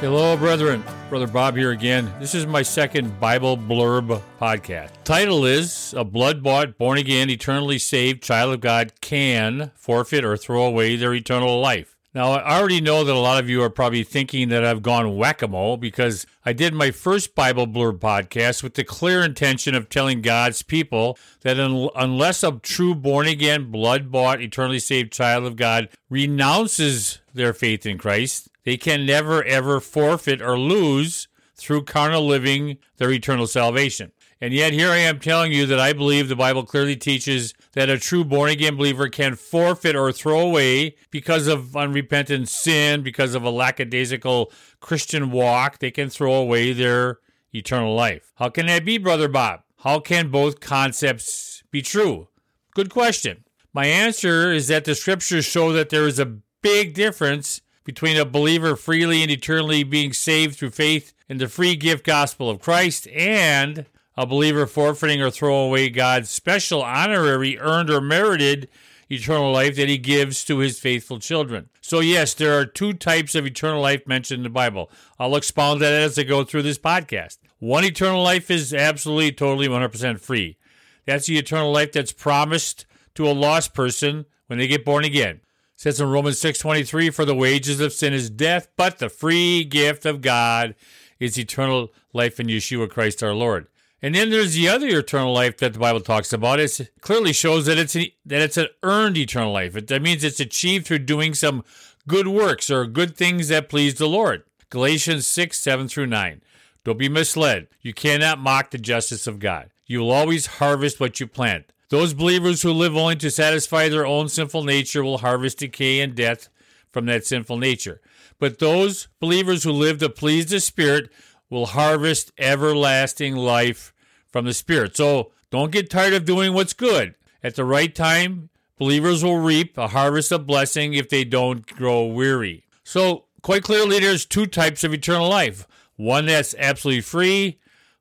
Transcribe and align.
Hello, 0.00 0.36
brethren. 0.36 0.84
Brother 1.08 1.26
Bob 1.26 1.56
here 1.56 1.70
again. 1.70 2.12
This 2.20 2.34
is 2.34 2.46
my 2.46 2.60
second 2.60 3.18
Bible 3.18 3.56
blurb 3.56 4.20
podcast. 4.38 4.90
Title 5.04 5.46
is 5.46 5.94
A 5.96 6.04
Blood 6.04 6.42
Bought, 6.42 6.76
Born 6.76 6.98
Again, 6.98 7.30
Eternally 7.30 7.78
Saved 7.78 8.22
Child 8.22 8.52
of 8.54 8.60
God 8.60 8.92
Can 9.00 9.70
Forfeit 9.74 10.22
or 10.22 10.36
Throw 10.36 10.64
Away 10.64 10.96
Their 10.96 11.14
Eternal 11.14 11.60
Life. 11.60 11.96
Now, 12.12 12.32
I 12.32 12.58
already 12.58 12.82
know 12.82 13.04
that 13.04 13.12
a 13.14 13.18
lot 13.18 13.42
of 13.42 13.48
you 13.48 13.62
are 13.62 13.70
probably 13.70 14.02
thinking 14.02 14.50
that 14.50 14.64
I've 14.64 14.82
gone 14.82 15.16
whack 15.16 15.40
a 15.40 15.48
mole 15.48 15.78
because 15.78 16.26
I 16.44 16.52
did 16.52 16.74
my 16.74 16.90
first 16.90 17.34
Bible 17.34 17.66
blurb 17.66 17.98
podcast 17.98 18.62
with 18.62 18.74
the 18.74 18.84
clear 18.84 19.22
intention 19.22 19.74
of 19.74 19.88
telling 19.88 20.20
God's 20.20 20.60
people 20.60 21.18
that 21.40 21.58
un- 21.58 21.88
unless 21.96 22.42
a 22.42 22.52
true 22.62 22.94
born 22.94 23.26
again, 23.26 23.70
blood 23.70 24.10
bought, 24.12 24.42
eternally 24.42 24.78
saved 24.78 25.12
child 25.12 25.46
of 25.46 25.56
God 25.56 25.88
renounces 26.10 27.20
their 27.32 27.54
faith 27.54 27.86
in 27.86 27.96
Christ, 27.96 28.48
they 28.66 28.76
can 28.76 29.06
never 29.06 29.42
ever 29.44 29.80
forfeit 29.80 30.42
or 30.42 30.58
lose 30.58 31.28
through 31.54 31.84
carnal 31.84 32.26
living 32.26 32.76
their 32.98 33.10
eternal 33.10 33.46
salvation. 33.46 34.12
And 34.40 34.52
yet, 34.52 34.74
here 34.74 34.90
I 34.90 34.98
am 34.98 35.18
telling 35.18 35.52
you 35.52 35.64
that 35.66 35.80
I 35.80 35.94
believe 35.94 36.28
the 36.28 36.36
Bible 36.36 36.64
clearly 36.66 36.96
teaches 36.96 37.54
that 37.72 37.88
a 37.88 37.98
true 37.98 38.24
born 38.24 38.50
again 38.50 38.76
believer 38.76 39.08
can 39.08 39.36
forfeit 39.36 39.96
or 39.96 40.12
throw 40.12 40.40
away 40.40 40.96
because 41.10 41.46
of 41.46 41.74
unrepentant 41.74 42.50
sin, 42.50 43.02
because 43.02 43.34
of 43.34 43.44
a 43.44 43.50
lackadaisical 43.50 44.52
Christian 44.80 45.30
walk. 45.30 45.78
They 45.78 45.90
can 45.90 46.10
throw 46.10 46.34
away 46.34 46.74
their 46.74 47.20
eternal 47.54 47.94
life. 47.94 48.32
How 48.34 48.50
can 48.50 48.66
that 48.66 48.84
be, 48.84 48.98
Brother 48.98 49.28
Bob? 49.28 49.60
How 49.78 50.00
can 50.00 50.28
both 50.30 50.60
concepts 50.60 51.62
be 51.70 51.80
true? 51.80 52.28
Good 52.74 52.90
question. 52.90 53.44
My 53.72 53.86
answer 53.86 54.52
is 54.52 54.68
that 54.68 54.84
the 54.84 54.94
scriptures 54.94 55.46
show 55.46 55.72
that 55.72 55.88
there 55.88 56.06
is 56.06 56.18
a 56.18 56.36
big 56.60 56.92
difference 56.92 57.62
between 57.86 58.16
a 58.16 58.24
believer 58.24 58.74
freely 58.74 59.22
and 59.22 59.30
eternally 59.30 59.84
being 59.84 60.12
saved 60.12 60.56
through 60.56 60.70
faith 60.70 61.14
in 61.28 61.38
the 61.38 61.48
free 61.48 61.76
gift 61.76 62.04
gospel 62.04 62.50
of 62.50 62.60
Christ 62.60 63.06
and 63.08 63.86
a 64.16 64.26
believer 64.26 64.66
forfeiting 64.66 65.22
or 65.22 65.30
throwing 65.30 65.68
away 65.68 65.88
God's 65.88 66.28
special 66.28 66.82
honorary 66.82 67.56
earned 67.60 67.88
or 67.88 68.00
merited 68.00 68.68
eternal 69.08 69.52
life 69.52 69.76
that 69.76 69.88
he 69.88 69.98
gives 69.98 70.44
to 70.44 70.58
his 70.58 70.80
faithful 70.80 71.20
children. 71.20 71.68
So 71.80 72.00
yes, 72.00 72.34
there 72.34 72.58
are 72.58 72.66
two 72.66 72.92
types 72.92 73.36
of 73.36 73.46
eternal 73.46 73.80
life 73.80 74.04
mentioned 74.04 74.40
in 74.40 74.42
the 74.42 74.50
Bible. 74.50 74.90
I'll 75.20 75.36
expound 75.36 75.80
that 75.80 75.92
as 75.92 76.18
I 76.18 76.24
go 76.24 76.42
through 76.42 76.62
this 76.62 76.78
podcast. 76.78 77.38
One 77.60 77.84
eternal 77.84 78.20
life 78.20 78.50
is 78.50 78.74
absolutely 78.74 79.30
totally 79.30 79.68
100% 79.68 80.18
free. 80.18 80.58
That's 81.04 81.26
the 81.26 81.38
eternal 81.38 81.70
life 81.70 81.92
that's 81.92 82.12
promised 82.12 82.84
to 83.14 83.28
a 83.28 83.30
lost 83.30 83.74
person 83.74 84.26
when 84.48 84.58
they 84.58 84.66
get 84.66 84.84
born 84.84 85.04
again 85.04 85.40
says 85.76 86.00
in 86.00 86.08
Romans 86.08 86.38
6:23 86.40 87.10
for 87.10 87.24
the 87.24 87.34
wages 87.34 87.80
of 87.80 87.92
sin 87.92 88.12
is 88.12 88.30
death 88.30 88.68
but 88.76 88.98
the 88.98 89.08
free 89.08 89.62
gift 89.64 90.06
of 90.06 90.22
God 90.22 90.74
is 91.20 91.38
eternal 91.38 91.92
life 92.12 92.40
in 92.40 92.46
Yeshua 92.46 92.90
Christ 92.90 93.22
our 93.22 93.34
Lord. 93.34 93.68
And 94.02 94.14
then 94.14 94.30
there's 94.30 94.54
the 94.54 94.68
other 94.68 94.86
eternal 94.88 95.32
life 95.32 95.56
that 95.58 95.72
the 95.72 95.78
Bible 95.78 96.00
talks 96.00 96.32
about. 96.32 96.60
It 96.60 96.90
clearly 97.00 97.32
shows 97.32 97.66
that 97.66 97.78
it's 97.78 97.94
an, 97.94 98.06
that 98.26 98.42
it's 98.42 98.56
an 98.56 98.68
earned 98.82 99.16
eternal 99.16 99.52
life. 99.52 99.74
It, 99.76 99.86
that 99.88 100.02
means 100.02 100.22
it's 100.22 100.40
achieved 100.40 100.86
through 100.86 101.00
doing 101.00 101.34
some 101.34 101.64
good 102.06 102.28
works 102.28 102.70
or 102.70 102.86
good 102.86 103.16
things 103.16 103.48
that 103.48 103.68
please 103.68 103.94
the 103.94 104.08
Lord. 104.08 104.44
Galatians 104.68 105.26
6, 105.26 105.58
7 105.58 105.88
through 105.88 106.06
9. 106.06 106.42
Don't 106.84 106.98
be 106.98 107.08
misled. 107.08 107.68
You 107.80 107.94
cannot 107.94 108.38
mock 108.38 108.70
the 108.70 108.78
justice 108.78 109.26
of 109.26 109.38
God. 109.38 109.70
You 109.86 110.00
will 110.00 110.10
always 110.10 110.46
harvest 110.46 111.00
what 111.00 111.18
you 111.18 111.26
plant. 111.26 111.72
Those 111.88 112.14
believers 112.14 112.62
who 112.62 112.72
live 112.72 112.96
only 112.96 113.16
to 113.16 113.30
satisfy 113.30 113.88
their 113.88 114.06
own 114.06 114.28
sinful 114.28 114.64
nature 114.64 115.04
will 115.04 115.18
harvest 115.18 115.58
decay 115.58 116.00
and 116.00 116.14
death 116.14 116.48
from 116.90 117.06
that 117.06 117.26
sinful 117.26 117.58
nature. 117.58 118.00
But 118.38 118.58
those 118.58 119.08
believers 119.20 119.62
who 119.62 119.72
live 119.72 119.98
to 119.98 120.08
please 120.08 120.46
the 120.46 120.60
Spirit 120.60 121.10
will 121.48 121.66
harvest 121.66 122.32
everlasting 122.38 123.36
life 123.36 123.92
from 124.26 124.44
the 124.44 124.54
Spirit. 124.54 124.96
So 124.96 125.32
don't 125.50 125.70
get 125.70 125.90
tired 125.90 126.14
of 126.14 126.24
doing 126.24 126.52
what's 126.52 126.72
good. 126.72 127.14
At 127.42 127.54
the 127.54 127.64
right 127.64 127.94
time, 127.94 128.50
believers 128.78 129.22
will 129.22 129.38
reap 129.38 129.78
a 129.78 129.88
harvest 129.88 130.32
of 130.32 130.46
blessing 130.46 130.94
if 130.94 131.08
they 131.08 131.24
don't 131.24 131.66
grow 131.66 132.04
weary. 132.04 132.64
So, 132.82 133.24
quite 133.42 133.62
clearly, 133.62 134.00
there's 134.00 134.26
two 134.26 134.46
types 134.46 134.82
of 134.84 134.92
eternal 134.92 135.28
life 135.28 135.66
one 135.96 136.26
that's 136.26 136.54
absolutely 136.58 137.00
free, 137.00 137.58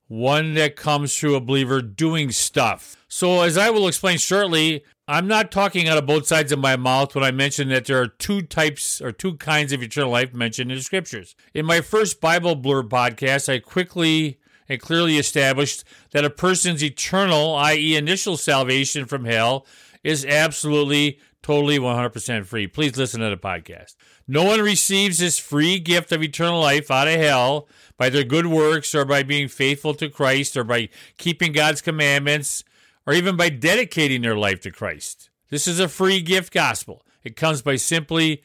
one 0.07 0.53
that 0.53 0.75
comes 0.75 1.17
through 1.17 1.35
a 1.35 1.41
believer 1.41 1.81
doing 1.81 2.31
stuff. 2.31 2.95
So, 3.07 3.41
as 3.41 3.57
I 3.57 3.69
will 3.69 3.87
explain 3.87 4.17
shortly, 4.17 4.83
I'm 5.07 5.27
not 5.27 5.51
talking 5.51 5.87
out 5.87 5.97
of 5.97 6.05
both 6.05 6.27
sides 6.27 6.51
of 6.51 6.59
my 6.59 6.75
mouth 6.75 7.13
when 7.13 7.23
I 7.23 7.31
mention 7.31 7.69
that 7.69 7.85
there 7.85 8.01
are 8.01 8.07
two 8.07 8.41
types 8.41 9.01
or 9.01 9.11
two 9.11 9.35
kinds 9.37 9.71
of 9.71 9.83
eternal 9.83 10.11
life 10.11 10.33
mentioned 10.33 10.71
in 10.71 10.77
the 10.77 10.83
scriptures. 10.83 11.35
In 11.53 11.65
my 11.65 11.81
first 11.81 12.19
Bible 12.19 12.55
Blurb 12.55 12.89
podcast, 12.89 13.51
I 13.51 13.59
quickly 13.59 14.39
and 14.67 14.81
clearly 14.81 15.17
established 15.17 15.83
that 16.11 16.25
a 16.25 16.29
person's 16.29 16.83
eternal, 16.83 17.55
i.e., 17.55 17.95
initial 17.95 18.35
salvation 18.35 19.05
from 19.05 19.25
hell, 19.25 19.65
is 20.03 20.25
absolutely, 20.25 21.19
totally 21.45 21.77
100% 21.77 22.43
free. 22.47 22.65
Please 22.65 22.97
listen 22.97 23.21
to 23.21 23.29
the 23.29 23.37
podcast. 23.37 23.95
No 24.27 24.45
one 24.45 24.61
receives 24.61 25.19
this 25.19 25.37
free 25.37 25.77
gift 25.77 26.11
of 26.11 26.23
eternal 26.23 26.59
life 26.59 26.89
out 26.89 27.07
of 27.07 27.19
hell 27.19 27.67
by 27.97 28.09
their 28.09 28.23
good 28.23 28.47
works 28.47 28.95
or 28.95 29.05
by 29.05 29.21
being 29.21 29.47
faithful 29.47 29.93
to 29.93 30.09
Christ 30.09 30.57
or 30.57 30.63
by 30.63 30.89
keeping 31.19 31.51
God's 31.51 31.83
commandments 31.83 32.63
or 33.05 33.13
even 33.13 33.37
by 33.37 33.49
dedicating 33.49 34.23
their 34.23 34.35
life 34.35 34.59
to 34.61 34.71
Christ. 34.71 35.29
This 35.51 35.67
is 35.67 35.79
a 35.79 35.87
free 35.87 36.19
gift 36.19 36.51
gospel. 36.51 37.05
It 37.23 37.35
comes 37.35 37.61
by 37.61 37.75
simply 37.75 38.41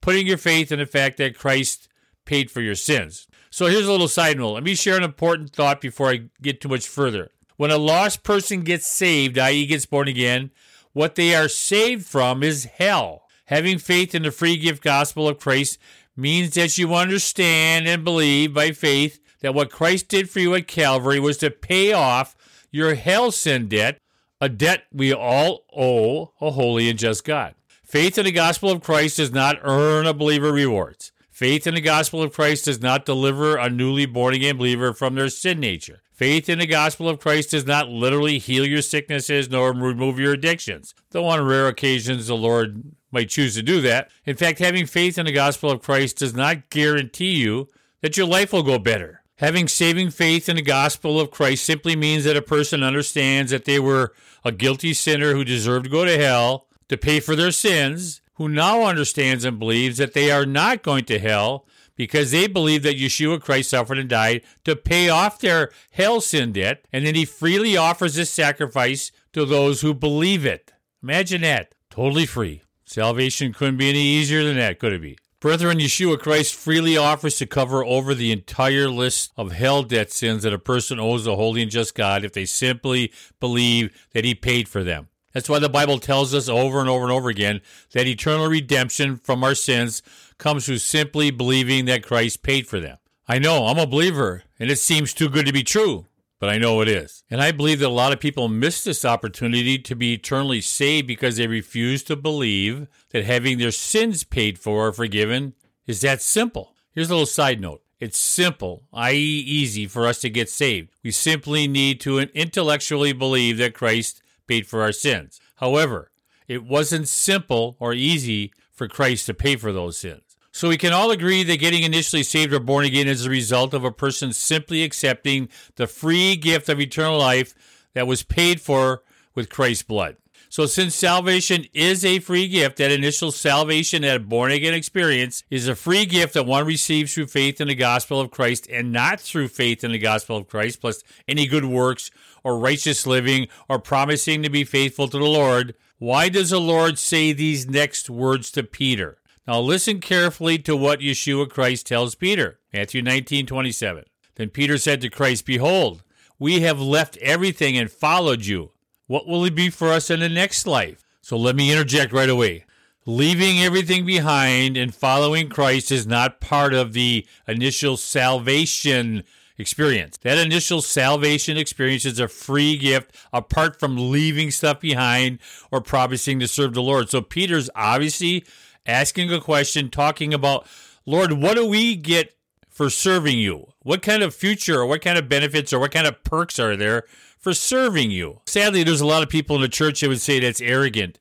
putting 0.00 0.26
your 0.26 0.36
faith 0.36 0.72
in 0.72 0.80
the 0.80 0.86
fact 0.86 1.18
that 1.18 1.38
Christ 1.38 1.86
paid 2.24 2.50
for 2.50 2.62
your 2.62 2.74
sins. 2.74 3.28
So 3.50 3.66
here's 3.66 3.86
a 3.86 3.92
little 3.92 4.08
side 4.08 4.38
note. 4.38 4.54
Let 4.54 4.64
me 4.64 4.74
share 4.74 4.96
an 4.96 5.04
important 5.04 5.52
thought 5.52 5.80
before 5.80 6.10
I 6.10 6.22
get 6.42 6.60
too 6.60 6.68
much 6.68 6.88
further. 6.88 7.30
When 7.58 7.70
a 7.70 7.78
lost 7.78 8.24
person 8.24 8.62
gets 8.62 8.88
saved, 8.88 9.38
i.e., 9.38 9.66
gets 9.66 9.86
born 9.86 10.08
again, 10.08 10.50
what 10.92 11.14
they 11.14 11.34
are 11.34 11.48
saved 11.48 12.06
from 12.06 12.42
is 12.42 12.64
hell. 12.64 13.22
Having 13.46 13.78
faith 13.78 14.14
in 14.14 14.22
the 14.22 14.30
free 14.30 14.56
gift 14.56 14.82
gospel 14.82 15.28
of 15.28 15.38
Christ 15.38 15.78
means 16.16 16.54
that 16.54 16.76
you 16.78 16.94
understand 16.94 17.88
and 17.88 18.04
believe 18.04 18.54
by 18.54 18.72
faith 18.72 19.20
that 19.40 19.54
what 19.54 19.70
Christ 19.70 20.08
did 20.08 20.30
for 20.30 20.40
you 20.40 20.54
at 20.54 20.66
Calvary 20.66 21.18
was 21.18 21.38
to 21.38 21.50
pay 21.50 21.92
off 21.92 22.36
your 22.70 22.94
hell 22.94 23.32
sin 23.32 23.68
debt, 23.68 23.98
a 24.40 24.48
debt 24.48 24.84
we 24.92 25.12
all 25.12 25.64
owe 25.76 26.32
a 26.40 26.50
holy 26.50 26.88
and 26.88 26.98
just 26.98 27.24
God. 27.24 27.54
Faith 27.84 28.18
in 28.18 28.24
the 28.24 28.32
gospel 28.32 28.70
of 28.70 28.82
Christ 28.82 29.16
does 29.16 29.32
not 29.32 29.58
earn 29.62 30.06
a 30.06 30.14
believer 30.14 30.52
rewards. 30.52 31.10
Faith 31.40 31.66
in 31.66 31.72
the 31.72 31.80
gospel 31.80 32.22
of 32.22 32.34
Christ 32.34 32.66
does 32.66 32.82
not 32.82 33.06
deliver 33.06 33.56
a 33.56 33.70
newly 33.70 34.04
born 34.04 34.34
again 34.34 34.58
believer 34.58 34.92
from 34.92 35.14
their 35.14 35.30
sin 35.30 35.58
nature. 35.58 36.02
Faith 36.12 36.50
in 36.50 36.58
the 36.58 36.66
gospel 36.66 37.08
of 37.08 37.18
Christ 37.18 37.52
does 37.52 37.64
not 37.64 37.88
literally 37.88 38.36
heal 38.36 38.66
your 38.66 38.82
sicknesses 38.82 39.48
nor 39.48 39.72
remove 39.72 40.18
your 40.18 40.34
addictions, 40.34 40.94
though 41.12 41.24
on 41.24 41.42
rare 41.42 41.66
occasions 41.66 42.26
the 42.26 42.36
Lord 42.36 42.92
might 43.10 43.30
choose 43.30 43.54
to 43.54 43.62
do 43.62 43.80
that. 43.80 44.10
In 44.26 44.36
fact, 44.36 44.58
having 44.58 44.84
faith 44.84 45.16
in 45.16 45.24
the 45.24 45.32
gospel 45.32 45.70
of 45.70 45.80
Christ 45.80 46.18
does 46.18 46.34
not 46.34 46.68
guarantee 46.68 47.38
you 47.38 47.68
that 48.02 48.18
your 48.18 48.26
life 48.26 48.52
will 48.52 48.62
go 48.62 48.78
better. 48.78 49.22
Having 49.36 49.68
saving 49.68 50.10
faith 50.10 50.46
in 50.46 50.56
the 50.56 50.62
gospel 50.62 51.18
of 51.18 51.30
Christ 51.30 51.64
simply 51.64 51.96
means 51.96 52.24
that 52.24 52.36
a 52.36 52.42
person 52.42 52.82
understands 52.82 53.50
that 53.50 53.64
they 53.64 53.78
were 53.78 54.12
a 54.44 54.52
guilty 54.52 54.92
sinner 54.92 55.32
who 55.32 55.44
deserved 55.44 55.84
to 55.86 55.90
go 55.90 56.04
to 56.04 56.18
hell 56.18 56.66
to 56.90 56.98
pay 56.98 57.18
for 57.18 57.34
their 57.34 57.50
sins, 57.50 58.19
who 58.40 58.48
now 58.48 58.84
understands 58.84 59.44
and 59.44 59.58
believes 59.58 59.98
that 59.98 60.14
they 60.14 60.30
are 60.30 60.46
not 60.46 60.82
going 60.82 61.04
to 61.04 61.18
hell 61.18 61.66
because 61.94 62.30
they 62.30 62.46
believe 62.46 62.82
that 62.82 62.96
Yeshua 62.96 63.38
Christ 63.38 63.68
suffered 63.68 63.98
and 63.98 64.08
died 64.08 64.40
to 64.64 64.74
pay 64.74 65.10
off 65.10 65.38
their 65.38 65.68
hell 65.90 66.22
sin 66.22 66.52
debt, 66.52 66.86
and 66.90 67.04
then 67.04 67.14
he 67.14 67.26
freely 67.26 67.76
offers 67.76 68.14
this 68.14 68.30
sacrifice 68.30 69.12
to 69.34 69.44
those 69.44 69.82
who 69.82 69.92
believe 69.92 70.46
it. 70.46 70.72
Imagine 71.02 71.42
that. 71.42 71.74
Totally 71.90 72.24
free. 72.24 72.62
Salvation 72.86 73.52
couldn't 73.52 73.76
be 73.76 73.90
any 73.90 74.00
easier 74.00 74.42
than 74.42 74.56
that, 74.56 74.78
could 74.78 74.94
it 74.94 75.02
be? 75.02 75.18
Brethren, 75.38 75.76
Yeshua 75.76 76.18
Christ 76.18 76.54
freely 76.54 76.96
offers 76.96 77.36
to 77.36 77.46
cover 77.46 77.84
over 77.84 78.14
the 78.14 78.32
entire 78.32 78.88
list 78.88 79.32
of 79.36 79.52
hell 79.52 79.82
debt 79.82 80.10
sins 80.10 80.44
that 80.44 80.54
a 80.54 80.58
person 80.58 80.98
owes 80.98 81.26
a 81.26 81.36
holy 81.36 81.60
and 81.60 81.70
just 81.70 81.94
God 81.94 82.24
if 82.24 82.32
they 82.32 82.46
simply 82.46 83.12
believe 83.38 83.94
that 84.14 84.24
he 84.24 84.34
paid 84.34 84.66
for 84.66 84.82
them. 84.82 85.08
That's 85.32 85.48
why 85.48 85.58
the 85.58 85.68
Bible 85.68 85.98
tells 85.98 86.34
us 86.34 86.48
over 86.48 86.80
and 86.80 86.88
over 86.88 87.04
and 87.04 87.12
over 87.12 87.28
again 87.28 87.60
that 87.92 88.06
eternal 88.06 88.48
redemption 88.48 89.16
from 89.16 89.44
our 89.44 89.54
sins 89.54 90.02
comes 90.38 90.66
through 90.66 90.78
simply 90.78 91.30
believing 91.30 91.84
that 91.84 92.02
Christ 92.02 92.42
paid 92.42 92.66
for 92.66 92.80
them. 92.80 92.98
I 93.28 93.38
know, 93.38 93.66
I'm 93.66 93.78
a 93.78 93.86
believer, 93.86 94.42
and 94.58 94.70
it 94.70 94.78
seems 94.78 95.14
too 95.14 95.28
good 95.28 95.46
to 95.46 95.52
be 95.52 95.62
true 95.62 96.06
but 96.40 96.48
I 96.48 96.56
know 96.56 96.80
it 96.80 96.88
is. 96.88 97.22
And 97.30 97.40
I 97.40 97.52
believe 97.52 97.80
that 97.80 97.88
a 97.88 97.90
lot 97.90 98.12
of 98.12 98.18
people 98.18 98.48
miss 98.48 98.82
this 98.82 99.04
opportunity 99.04 99.78
to 99.78 99.94
be 99.94 100.14
eternally 100.14 100.62
saved 100.62 101.06
because 101.06 101.36
they 101.36 101.46
refuse 101.46 102.02
to 102.04 102.16
believe 102.16 102.88
that 103.10 103.24
having 103.24 103.58
their 103.58 103.70
sins 103.70 104.24
paid 104.24 104.58
for 104.58 104.88
or 104.88 104.92
forgiven 104.92 105.52
is 105.86 106.00
that 106.00 106.22
simple. 106.22 106.74
Here's 106.92 107.10
a 107.10 107.12
little 107.12 107.26
side 107.26 107.60
note. 107.60 107.82
It's 108.00 108.18
simple, 108.18 108.84
i.e., 108.94 109.14
easy 109.14 109.86
for 109.86 110.06
us 110.06 110.22
to 110.22 110.30
get 110.30 110.48
saved. 110.48 110.88
We 111.04 111.10
simply 111.10 111.68
need 111.68 112.00
to 112.00 112.18
intellectually 112.18 113.12
believe 113.12 113.58
that 113.58 113.74
Christ 113.74 114.22
paid 114.50 114.66
for 114.66 114.82
our 114.82 114.90
sins. 114.90 115.38
However, 115.58 116.10
it 116.48 116.64
wasn't 116.64 117.06
simple 117.06 117.76
or 117.78 117.94
easy 117.94 118.52
for 118.72 118.88
Christ 118.88 119.26
to 119.26 119.34
pay 119.34 119.54
for 119.54 119.70
those 119.70 119.96
sins. 119.96 120.36
So 120.50 120.68
we 120.68 120.76
can 120.76 120.92
all 120.92 121.12
agree 121.12 121.44
that 121.44 121.60
getting 121.60 121.84
initially 121.84 122.24
saved 122.24 122.52
or 122.52 122.58
born 122.58 122.84
again 122.84 123.06
is 123.06 123.24
a 123.24 123.30
result 123.30 123.74
of 123.74 123.84
a 123.84 123.92
person 123.92 124.32
simply 124.32 124.82
accepting 124.82 125.48
the 125.76 125.86
free 125.86 126.34
gift 126.34 126.68
of 126.68 126.80
eternal 126.80 127.16
life 127.16 127.54
that 127.94 128.08
was 128.08 128.24
paid 128.24 128.60
for 128.60 129.04
with 129.36 129.50
Christ's 129.50 129.84
blood. 129.84 130.16
So, 130.52 130.66
since 130.66 130.96
salvation 130.96 131.66
is 131.72 132.04
a 132.04 132.18
free 132.18 132.48
gift, 132.48 132.78
that 132.78 132.90
initial 132.90 133.30
salvation, 133.30 134.02
that 134.02 134.28
born 134.28 134.50
again 134.50 134.74
experience, 134.74 135.44
is 135.48 135.68
a 135.68 135.76
free 135.76 136.04
gift 136.04 136.34
that 136.34 136.44
one 136.44 136.66
receives 136.66 137.14
through 137.14 137.28
faith 137.28 137.60
in 137.60 137.68
the 137.68 137.76
gospel 137.76 138.20
of 138.20 138.32
Christ 138.32 138.66
and 138.68 138.90
not 138.90 139.20
through 139.20 139.46
faith 139.46 139.84
in 139.84 139.92
the 139.92 139.98
gospel 139.98 140.36
of 140.36 140.48
Christ, 140.48 140.80
plus 140.80 141.04
any 141.28 141.46
good 141.46 141.66
works 141.66 142.10
or 142.42 142.58
righteous 142.58 143.06
living 143.06 143.46
or 143.68 143.78
promising 143.78 144.42
to 144.42 144.50
be 144.50 144.64
faithful 144.64 145.06
to 145.06 145.18
the 145.18 145.24
Lord. 145.24 145.76
Why 145.98 146.28
does 146.28 146.50
the 146.50 146.60
Lord 146.60 146.98
say 146.98 147.32
these 147.32 147.68
next 147.68 148.10
words 148.10 148.50
to 148.50 148.64
Peter? 148.64 149.18
Now, 149.46 149.60
listen 149.60 150.00
carefully 150.00 150.58
to 150.58 150.76
what 150.76 150.98
Yeshua 150.98 151.48
Christ 151.48 151.86
tells 151.86 152.16
Peter. 152.16 152.58
Matthew 152.72 153.02
19 153.02 153.46
27. 153.46 154.04
Then 154.34 154.48
Peter 154.48 154.78
said 154.78 155.00
to 155.02 155.10
Christ, 155.10 155.46
Behold, 155.46 156.02
we 156.40 156.62
have 156.62 156.80
left 156.80 157.16
everything 157.18 157.78
and 157.78 157.88
followed 157.88 158.46
you. 158.46 158.72
What 159.10 159.26
will 159.26 159.44
it 159.44 159.56
be 159.56 159.70
for 159.70 159.88
us 159.88 160.08
in 160.08 160.20
the 160.20 160.28
next 160.28 160.68
life? 160.68 161.02
So 161.20 161.36
let 161.36 161.56
me 161.56 161.72
interject 161.72 162.12
right 162.12 162.28
away. 162.28 162.64
Leaving 163.04 163.58
everything 163.58 164.06
behind 164.06 164.76
and 164.76 164.94
following 164.94 165.48
Christ 165.48 165.90
is 165.90 166.06
not 166.06 166.40
part 166.40 166.74
of 166.74 166.92
the 166.92 167.26
initial 167.48 167.96
salvation 167.96 169.24
experience. 169.58 170.16
That 170.18 170.38
initial 170.38 170.80
salvation 170.80 171.56
experience 171.56 172.04
is 172.04 172.20
a 172.20 172.28
free 172.28 172.78
gift 172.78 173.10
apart 173.32 173.80
from 173.80 174.12
leaving 174.12 174.52
stuff 174.52 174.78
behind 174.78 175.40
or 175.72 175.80
promising 175.80 176.38
to 176.38 176.46
serve 176.46 176.74
the 176.74 176.80
Lord. 176.80 177.10
So 177.10 177.20
Peter's 177.20 177.68
obviously 177.74 178.44
asking 178.86 179.32
a 179.32 179.40
question, 179.40 179.90
talking 179.90 180.32
about, 180.32 180.68
Lord, 181.04 181.32
what 181.32 181.56
do 181.56 181.66
we 181.66 181.96
get 181.96 182.36
for 182.80 182.88
serving 182.88 183.38
you? 183.38 183.66
What 183.82 184.00
kind 184.00 184.22
of 184.22 184.34
future 184.34 184.80
or 184.80 184.86
what 184.86 185.02
kind 185.02 185.18
of 185.18 185.28
benefits 185.28 185.70
or 185.70 185.78
what 185.78 185.92
kind 185.92 186.06
of 186.06 186.24
perks 186.24 186.58
are 186.58 186.78
there 186.78 187.04
for 187.38 187.52
serving 187.52 188.10
you. 188.10 188.40
Sadly, 188.46 188.82
there's 188.82 189.02
a 189.02 189.06
lot 189.06 189.22
of 189.22 189.28
people 189.28 189.54
in 189.56 189.60
the 189.60 189.68
church 189.68 190.00
that 190.00 190.08
would 190.08 190.22
say 190.22 190.40
that's 190.40 190.62
arrogant. 190.62 191.18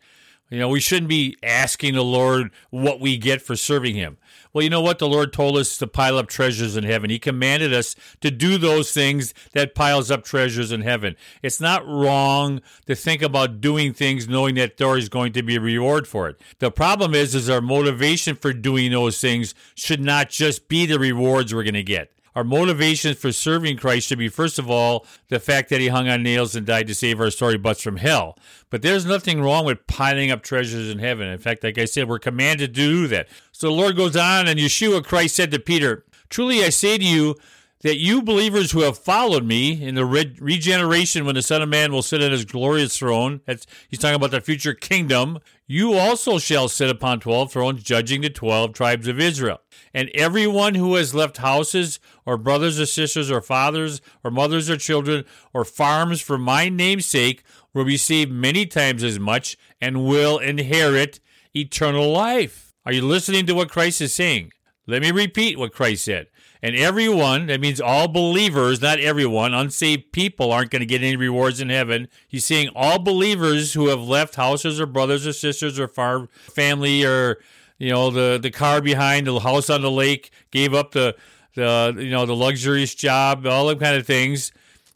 You 0.49 0.57
know, 0.57 0.69
we 0.69 0.79
shouldn't 0.79 1.09
be 1.09 1.37
asking 1.43 1.93
the 1.93 2.03
Lord 2.03 2.51
what 2.71 2.99
we 2.99 3.17
get 3.17 3.41
for 3.41 3.55
serving 3.55 3.95
Him. 3.95 4.17
Well, 4.51 4.63
you 4.63 4.69
know 4.69 4.81
what? 4.81 4.97
The 4.97 5.07
Lord 5.07 5.31
told 5.31 5.57
us 5.57 5.77
to 5.77 5.85
pile 5.85 6.17
up 6.17 6.27
treasures 6.27 6.75
in 6.75 6.83
heaven. 6.83 7.11
He 7.11 7.19
commanded 7.19 7.71
us 7.71 7.95
to 8.21 8.31
do 8.31 8.57
those 8.57 8.91
things 8.91 9.33
that 9.53 9.75
piles 9.75 10.09
up 10.09 10.23
treasures 10.23 10.71
in 10.71 10.81
heaven. 10.81 11.15
It's 11.43 11.61
not 11.61 11.87
wrong 11.87 12.61
to 12.87 12.95
think 12.95 13.21
about 13.21 13.61
doing 13.61 13.93
things 13.93 14.27
knowing 14.27 14.55
that 14.55 14.77
there 14.77 14.97
is 14.97 15.07
going 15.07 15.33
to 15.33 15.43
be 15.43 15.57
a 15.57 15.61
reward 15.61 16.07
for 16.07 16.27
it. 16.29 16.41
The 16.57 16.71
problem 16.71 17.13
is, 17.13 17.35
is 17.35 17.47
our 17.47 17.61
motivation 17.61 18.35
for 18.35 18.51
doing 18.51 18.91
those 18.91 19.21
things 19.21 19.53
should 19.75 20.01
not 20.01 20.29
just 20.29 20.67
be 20.67 20.87
the 20.87 20.97
rewards 20.97 21.53
we're 21.53 21.63
going 21.63 21.75
to 21.75 21.83
get. 21.83 22.11
Our 22.35 22.43
motivation 22.43 23.15
for 23.15 23.31
serving 23.31 23.77
Christ 23.77 24.07
should 24.07 24.19
be, 24.19 24.29
first 24.29 24.59
of 24.59 24.69
all, 24.69 25.05
the 25.29 25.39
fact 25.39 25.69
that 25.69 25.81
he 25.81 25.87
hung 25.87 26.07
on 26.07 26.23
nails 26.23 26.55
and 26.55 26.65
died 26.65 26.87
to 26.87 26.95
save 26.95 27.19
our 27.19 27.31
sorry 27.31 27.57
butts 27.57 27.81
from 27.81 27.97
hell. 27.97 28.37
But 28.69 28.81
there's 28.81 29.05
nothing 29.05 29.41
wrong 29.41 29.65
with 29.65 29.87
piling 29.87 30.31
up 30.31 30.43
treasures 30.43 30.89
in 30.89 30.99
heaven. 30.99 31.27
In 31.27 31.39
fact, 31.39 31.63
like 31.63 31.77
I 31.77 31.85
said, 31.85 32.07
we're 32.07 32.19
commanded 32.19 32.73
to 32.73 32.81
do 32.81 33.07
that. 33.07 33.27
So 33.51 33.67
the 33.67 33.73
Lord 33.73 33.95
goes 33.95 34.15
on, 34.15 34.47
and 34.47 34.59
Yeshua 34.59 35.03
Christ 35.03 35.35
said 35.35 35.51
to 35.51 35.59
Peter, 35.59 36.05
Truly 36.29 36.63
I 36.63 36.69
say 36.69 36.97
to 36.97 37.03
you, 37.03 37.35
that 37.81 37.97
you 37.97 38.21
believers 38.21 38.71
who 38.71 38.81
have 38.81 38.97
followed 38.97 39.45
me 39.45 39.81
in 39.81 39.95
the 39.95 40.05
re- 40.05 40.35
regeneration 40.39 41.25
when 41.25 41.35
the 41.35 41.41
Son 41.41 41.61
of 41.61 41.69
Man 41.69 41.91
will 41.91 42.01
sit 42.01 42.21
on 42.21 42.31
his 42.31 42.43
glorious 42.45 42.97
throne, 42.97 43.41
that's, 43.45 43.65
he's 43.87 43.99
talking 43.99 44.15
about 44.15 44.31
the 44.31 44.41
future 44.41 44.73
kingdom, 44.73 45.39
you 45.65 45.93
also 45.93 46.39
shall 46.39 46.67
sit 46.67 46.89
upon 46.89 47.19
12 47.19 47.51
thrones, 47.51 47.83
judging 47.83 48.21
the 48.21 48.29
12 48.29 48.73
tribes 48.73 49.07
of 49.07 49.19
Israel. 49.19 49.61
And 49.93 50.09
everyone 50.13 50.75
who 50.75 50.95
has 50.95 51.15
left 51.15 51.37
houses, 51.37 51.99
or 52.25 52.37
brothers 52.37 52.79
or 52.79 52.85
sisters, 52.85 53.31
or 53.31 53.41
fathers, 53.41 54.01
or 54.23 54.31
mothers 54.31 54.69
or 54.69 54.77
children, 54.77 55.23
or 55.53 55.63
farms 55.63 56.19
for 56.21 56.37
my 56.37 56.69
name's 56.69 57.05
sake 57.05 57.43
will 57.73 57.85
receive 57.85 58.29
many 58.29 58.65
times 58.65 59.03
as 59.03 59.19
much 59.19 59.57
and 59.79 60.05
will 60.05 60.37
inherit 60.37 61.19
eternal 61.55 62.11
life. 62.11 62.73
Are 62.85 62.91
you 62.91 63.03
listening 63.03 63.45
to 63.45 63.55
what 63.55 63.69
Christ 63.69 64.01
is 64.01 64.13
saying? 64.13 64.51
Let 64.87 65.01
me 65.03 65.11
repeat 65.11 65.59
what 65.59 65.73
Christ 65.73 66.05
said. 66.05 66.27
And 66.61 66.75
everyone, 66.75 67.47
that 67.47 67.61
means 67.61 67.79
all 67.79 68.09
believers, 68.09 68.81
not 68.81 68.99
everyone, 68.99 69.53
unsaved 69.53 70.11
people 70.11 70.51
aren't 70.51 70.71
going 70.71 70.81
to 70.81 70.85
get 70.85 71.01
any 71.01 71.15
rewards 71.15 71.61
in 71.61 71.69
heaven. 71.69 72.09
He's 72.27 72.43
saying 72.43 72.69
all 72.75 72.99
believers 72.99 73.73
who 73.73 73.87
have 73.87 74.01
left 74.01 74.35
houses 74.35 74.79
or 74.79 74.85
brothers 74.85 75.25
or 75.25 75.31
sisters 75.31 75.79
or 75.79 75.87
farm 75.87 76.27
family 76.33 77.05
or 77.05 77.39
you 77.77 77.91
know 77.91 78.09
the 78.09 78.37
the 78.41 78.51
car 78.51 78.81
behind 78.81 79.25
the 79.25 79.39
house 79.39 79.69
on 79.69 79.81
the 79.81 79.91
lake 79.91 80.31
gave 80.51 80.73
up 80.73 80.91
the 80.91 81.15
the 81.55 81.95
you 81.97 82.11
know 82.11 82.25
the 82.25 82.35
luxurious 82.35 82.93
job 82.93 83.47
all 83.47 83.67
that 83.67 83.79
kind 83.79 83.95
of 83.95 84.05
things. 84.05 84.51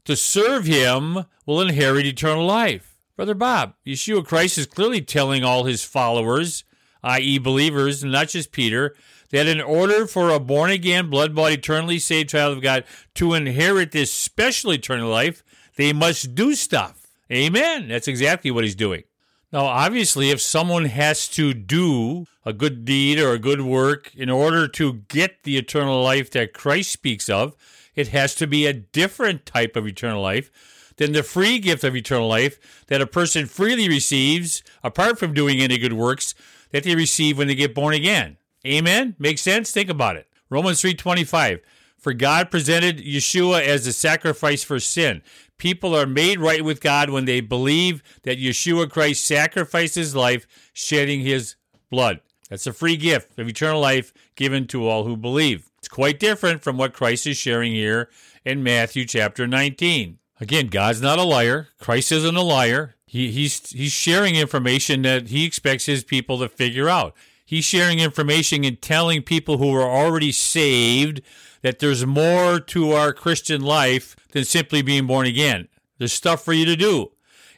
To 0.06 0.18
serve 0.18 0.66
him 0.66 1.24
will 1.46 1.62
inherit 1.62 2.06
eternal 2.06 2.46
life. 2.46 2.98
Brother 3.16 3.36
bob 3.36 3.76
yeshua 3.88 4.26
christ 4.26 4.58
is 4.58 4.66
clearly 4.66 5.00
telling 5.00 5.44
all 5.46 5.64
his 5.64 5.84
followers 5.84 6.64
i.e 7.04 7.38
believers 7.38 8.02
and 8.02 8.12
not 8.12 8.28
just 8.28 8.52
peter 8.52 8.96
that 9.34 9.48
in 9.48 9.60
order 9.60 10.08
for 10.08 10.30
a 10.30 10.40
born 10.40 10.72
again 10.72 11.10
blood 11.10 11.36
bought 11.36 11.52
eternally 11.52 12.00
saved 12.00 12.30
child 12.30 12.56
of 12.56 12.64
god 12.64 12.86
to 13.14 13.34
inherit 13.34 13.92
this 13.92 14.14
special 14.14 14.72
eternal 14.72 15.10
life 15.10 15.44
they 15.76 15.94
must 15.94 16.36
do 16.36 16.56
stuff. 16.56 17.08
Amen. 17.32 17.88
That's 17.88 18.08
exactly 18.08 18.52
what 18.52 18.64
he's 18.64 18.76
doing. 18.76 19.04
Now, 19.52 19.66
obviously, 19.66 20.30
if 20.32 20.42
someone 20.42 20.86
has 20.86 21.28
to 21.30 21.54
do 21.54 22.26
a 22.46 22.54
good 22.54 22.86
deed 22.86 23.20
or 23.20 23.34
a 23.34 23.40
good 23.40 23.62
work 23.62 24.14
in 24.16 24.30
order 24.30 24.68
to 24.68 24.94
get 25.08 25.44
the 25.44 25.58
eternal 25.58 26.02
life 26.04 26.32
that 26.32 26.54
Christ 26.54 26.92
speaks 26.92 27.30
of, 27.30 27.56
it 27.96 28.10
has 28.10 28.34
to 28.36 28.48
be 28.48 28.66
a 28.66 28.74
different 28.74 29.46
type 29.46 29.76
of 29.76 29.88
eternal 29.88 30.22
life 30.22 30.52
than 30.98 31.12
the 31.12 31.24
free 31.24 31.60
gift 31.60 31.84
of 31.84 31.96
eternal 31.96 32.28
life 32.28 32.86
that 32.88 33.02
a 33.02 33.08
person 33.08 33.46
freely 33.46 33.88
receives 33.88 34.64
apart 34.84 35.20
from 35.20 35.34
doing 35.34 35.60
any 35.60 35.78
good 35.78 35.94
works 35.94 36.34
that 36.72 36.84
they 36.84 36.96
receive 36.96 37.38
when 37.38 37.48
they 37.48 37.56
get 37.56 37.76
born 37.76 37.94
again. 37.94 38.38
Amen? 38.66 39.16
Makes 39.20 39.42
sense? 39.42 39.72
Think 39.72 39.90
about 39.90 40.16
it. 40.16 40.28
Romans 40.50 40.82
3:25 40.82 41.62
for 42.04 42.14
God 42.14 42.52
presented 42.52 42.98
Yeshua 42.98 43.62
as 43.62 43.88
a 43.88 43.94
sacrifice 43.94 44.62
for 44.62 44.78
sin. 44.78 45.22
People 45.58 45.96
are 45.96 46.06
made 46.06 46.38
right 46.38 46.64
with 46.64 46.82
God 46.82 47.10
when 47.10 47.24
they 47.24 47.40
believe 47.40 48.04
that 48.24 48.38
Yeshua 48.38 48.90
Christ 48.90 49.26
sacrificed 49.26 49.96
his 49.96 50.14
life, 50.14 50.46
shedding 50.74 51.22
his 51.22 51.56
blood. 51.90 52.20
That's 52.50 52.68
a 52.68 52.74
free 52.74 52.98
gift 52.98 53.40
of 53.40 53.48
eternal 53.48 53.80
life 53.80 54.14
given 54.36 54.68
to 54.68 54.86
all 54.86 55.06
who 55.06 55.16
believe. 55.16 55.72
It's 55.78 55.88
quite 55.88 56.20
different 56.20 56.62
from 56.62 56.78
what 56.78 56.94
Christ 56.94 57.26
is 57.26 57.38
sharing 57.38 57.72
here 57.72 58.10
in 58.44 58.64
Matthew 58.64 59.06
chapter 59.06 59.48
19. 59.48 60.20
Again, 60.42 60.68
God's 60.68 61.02
not 61.02 61.20
a 61.20 61.24
liar. 61.24 61.70
Christ 61.80 62.12
isn't 62.12 62.36
a 62.36 62.42
liar. 62.42 62.96
He, 63.06 63.32
he's, 63.32 63.70
he's 63.70 63.94
sharing 63.94 64.36
information 64.36 65.04
that 65.04 65.30
he 65.30 65.46
expects 65.46 65.86
his 65.86 66.04
people 66.04 66.38
to 66.40 66.50
figure 66.50 66.90
out. 66.90 67.16
He's 67.54 67.66
sharing 67.66 68.00
information 68.00 68.66
and 68.66 68.82
telling 68.82 69.22
people 69.22 69.60
who 69.60 69.76
are 69.76 69.88
already 69.88 70.32
saved 70.32 71.22
that 71.62 71.78
there's 71.78 72.04
more 72.04 72.60
to 72.60 72.94
our 72.94 73.14
Christian 73.14 73.62
life 73.62 74.16
than 74.32 74.44
simply 74.44 74.82
being 74.82 75.06
born 75.06 75.28
again. 75.28 75.68
There's 76.00 76.14
stuff 76.14 76.44
for 76.44 76.52
you 76.52 76.66
to 76.66 76.76
do. 76.76 77.12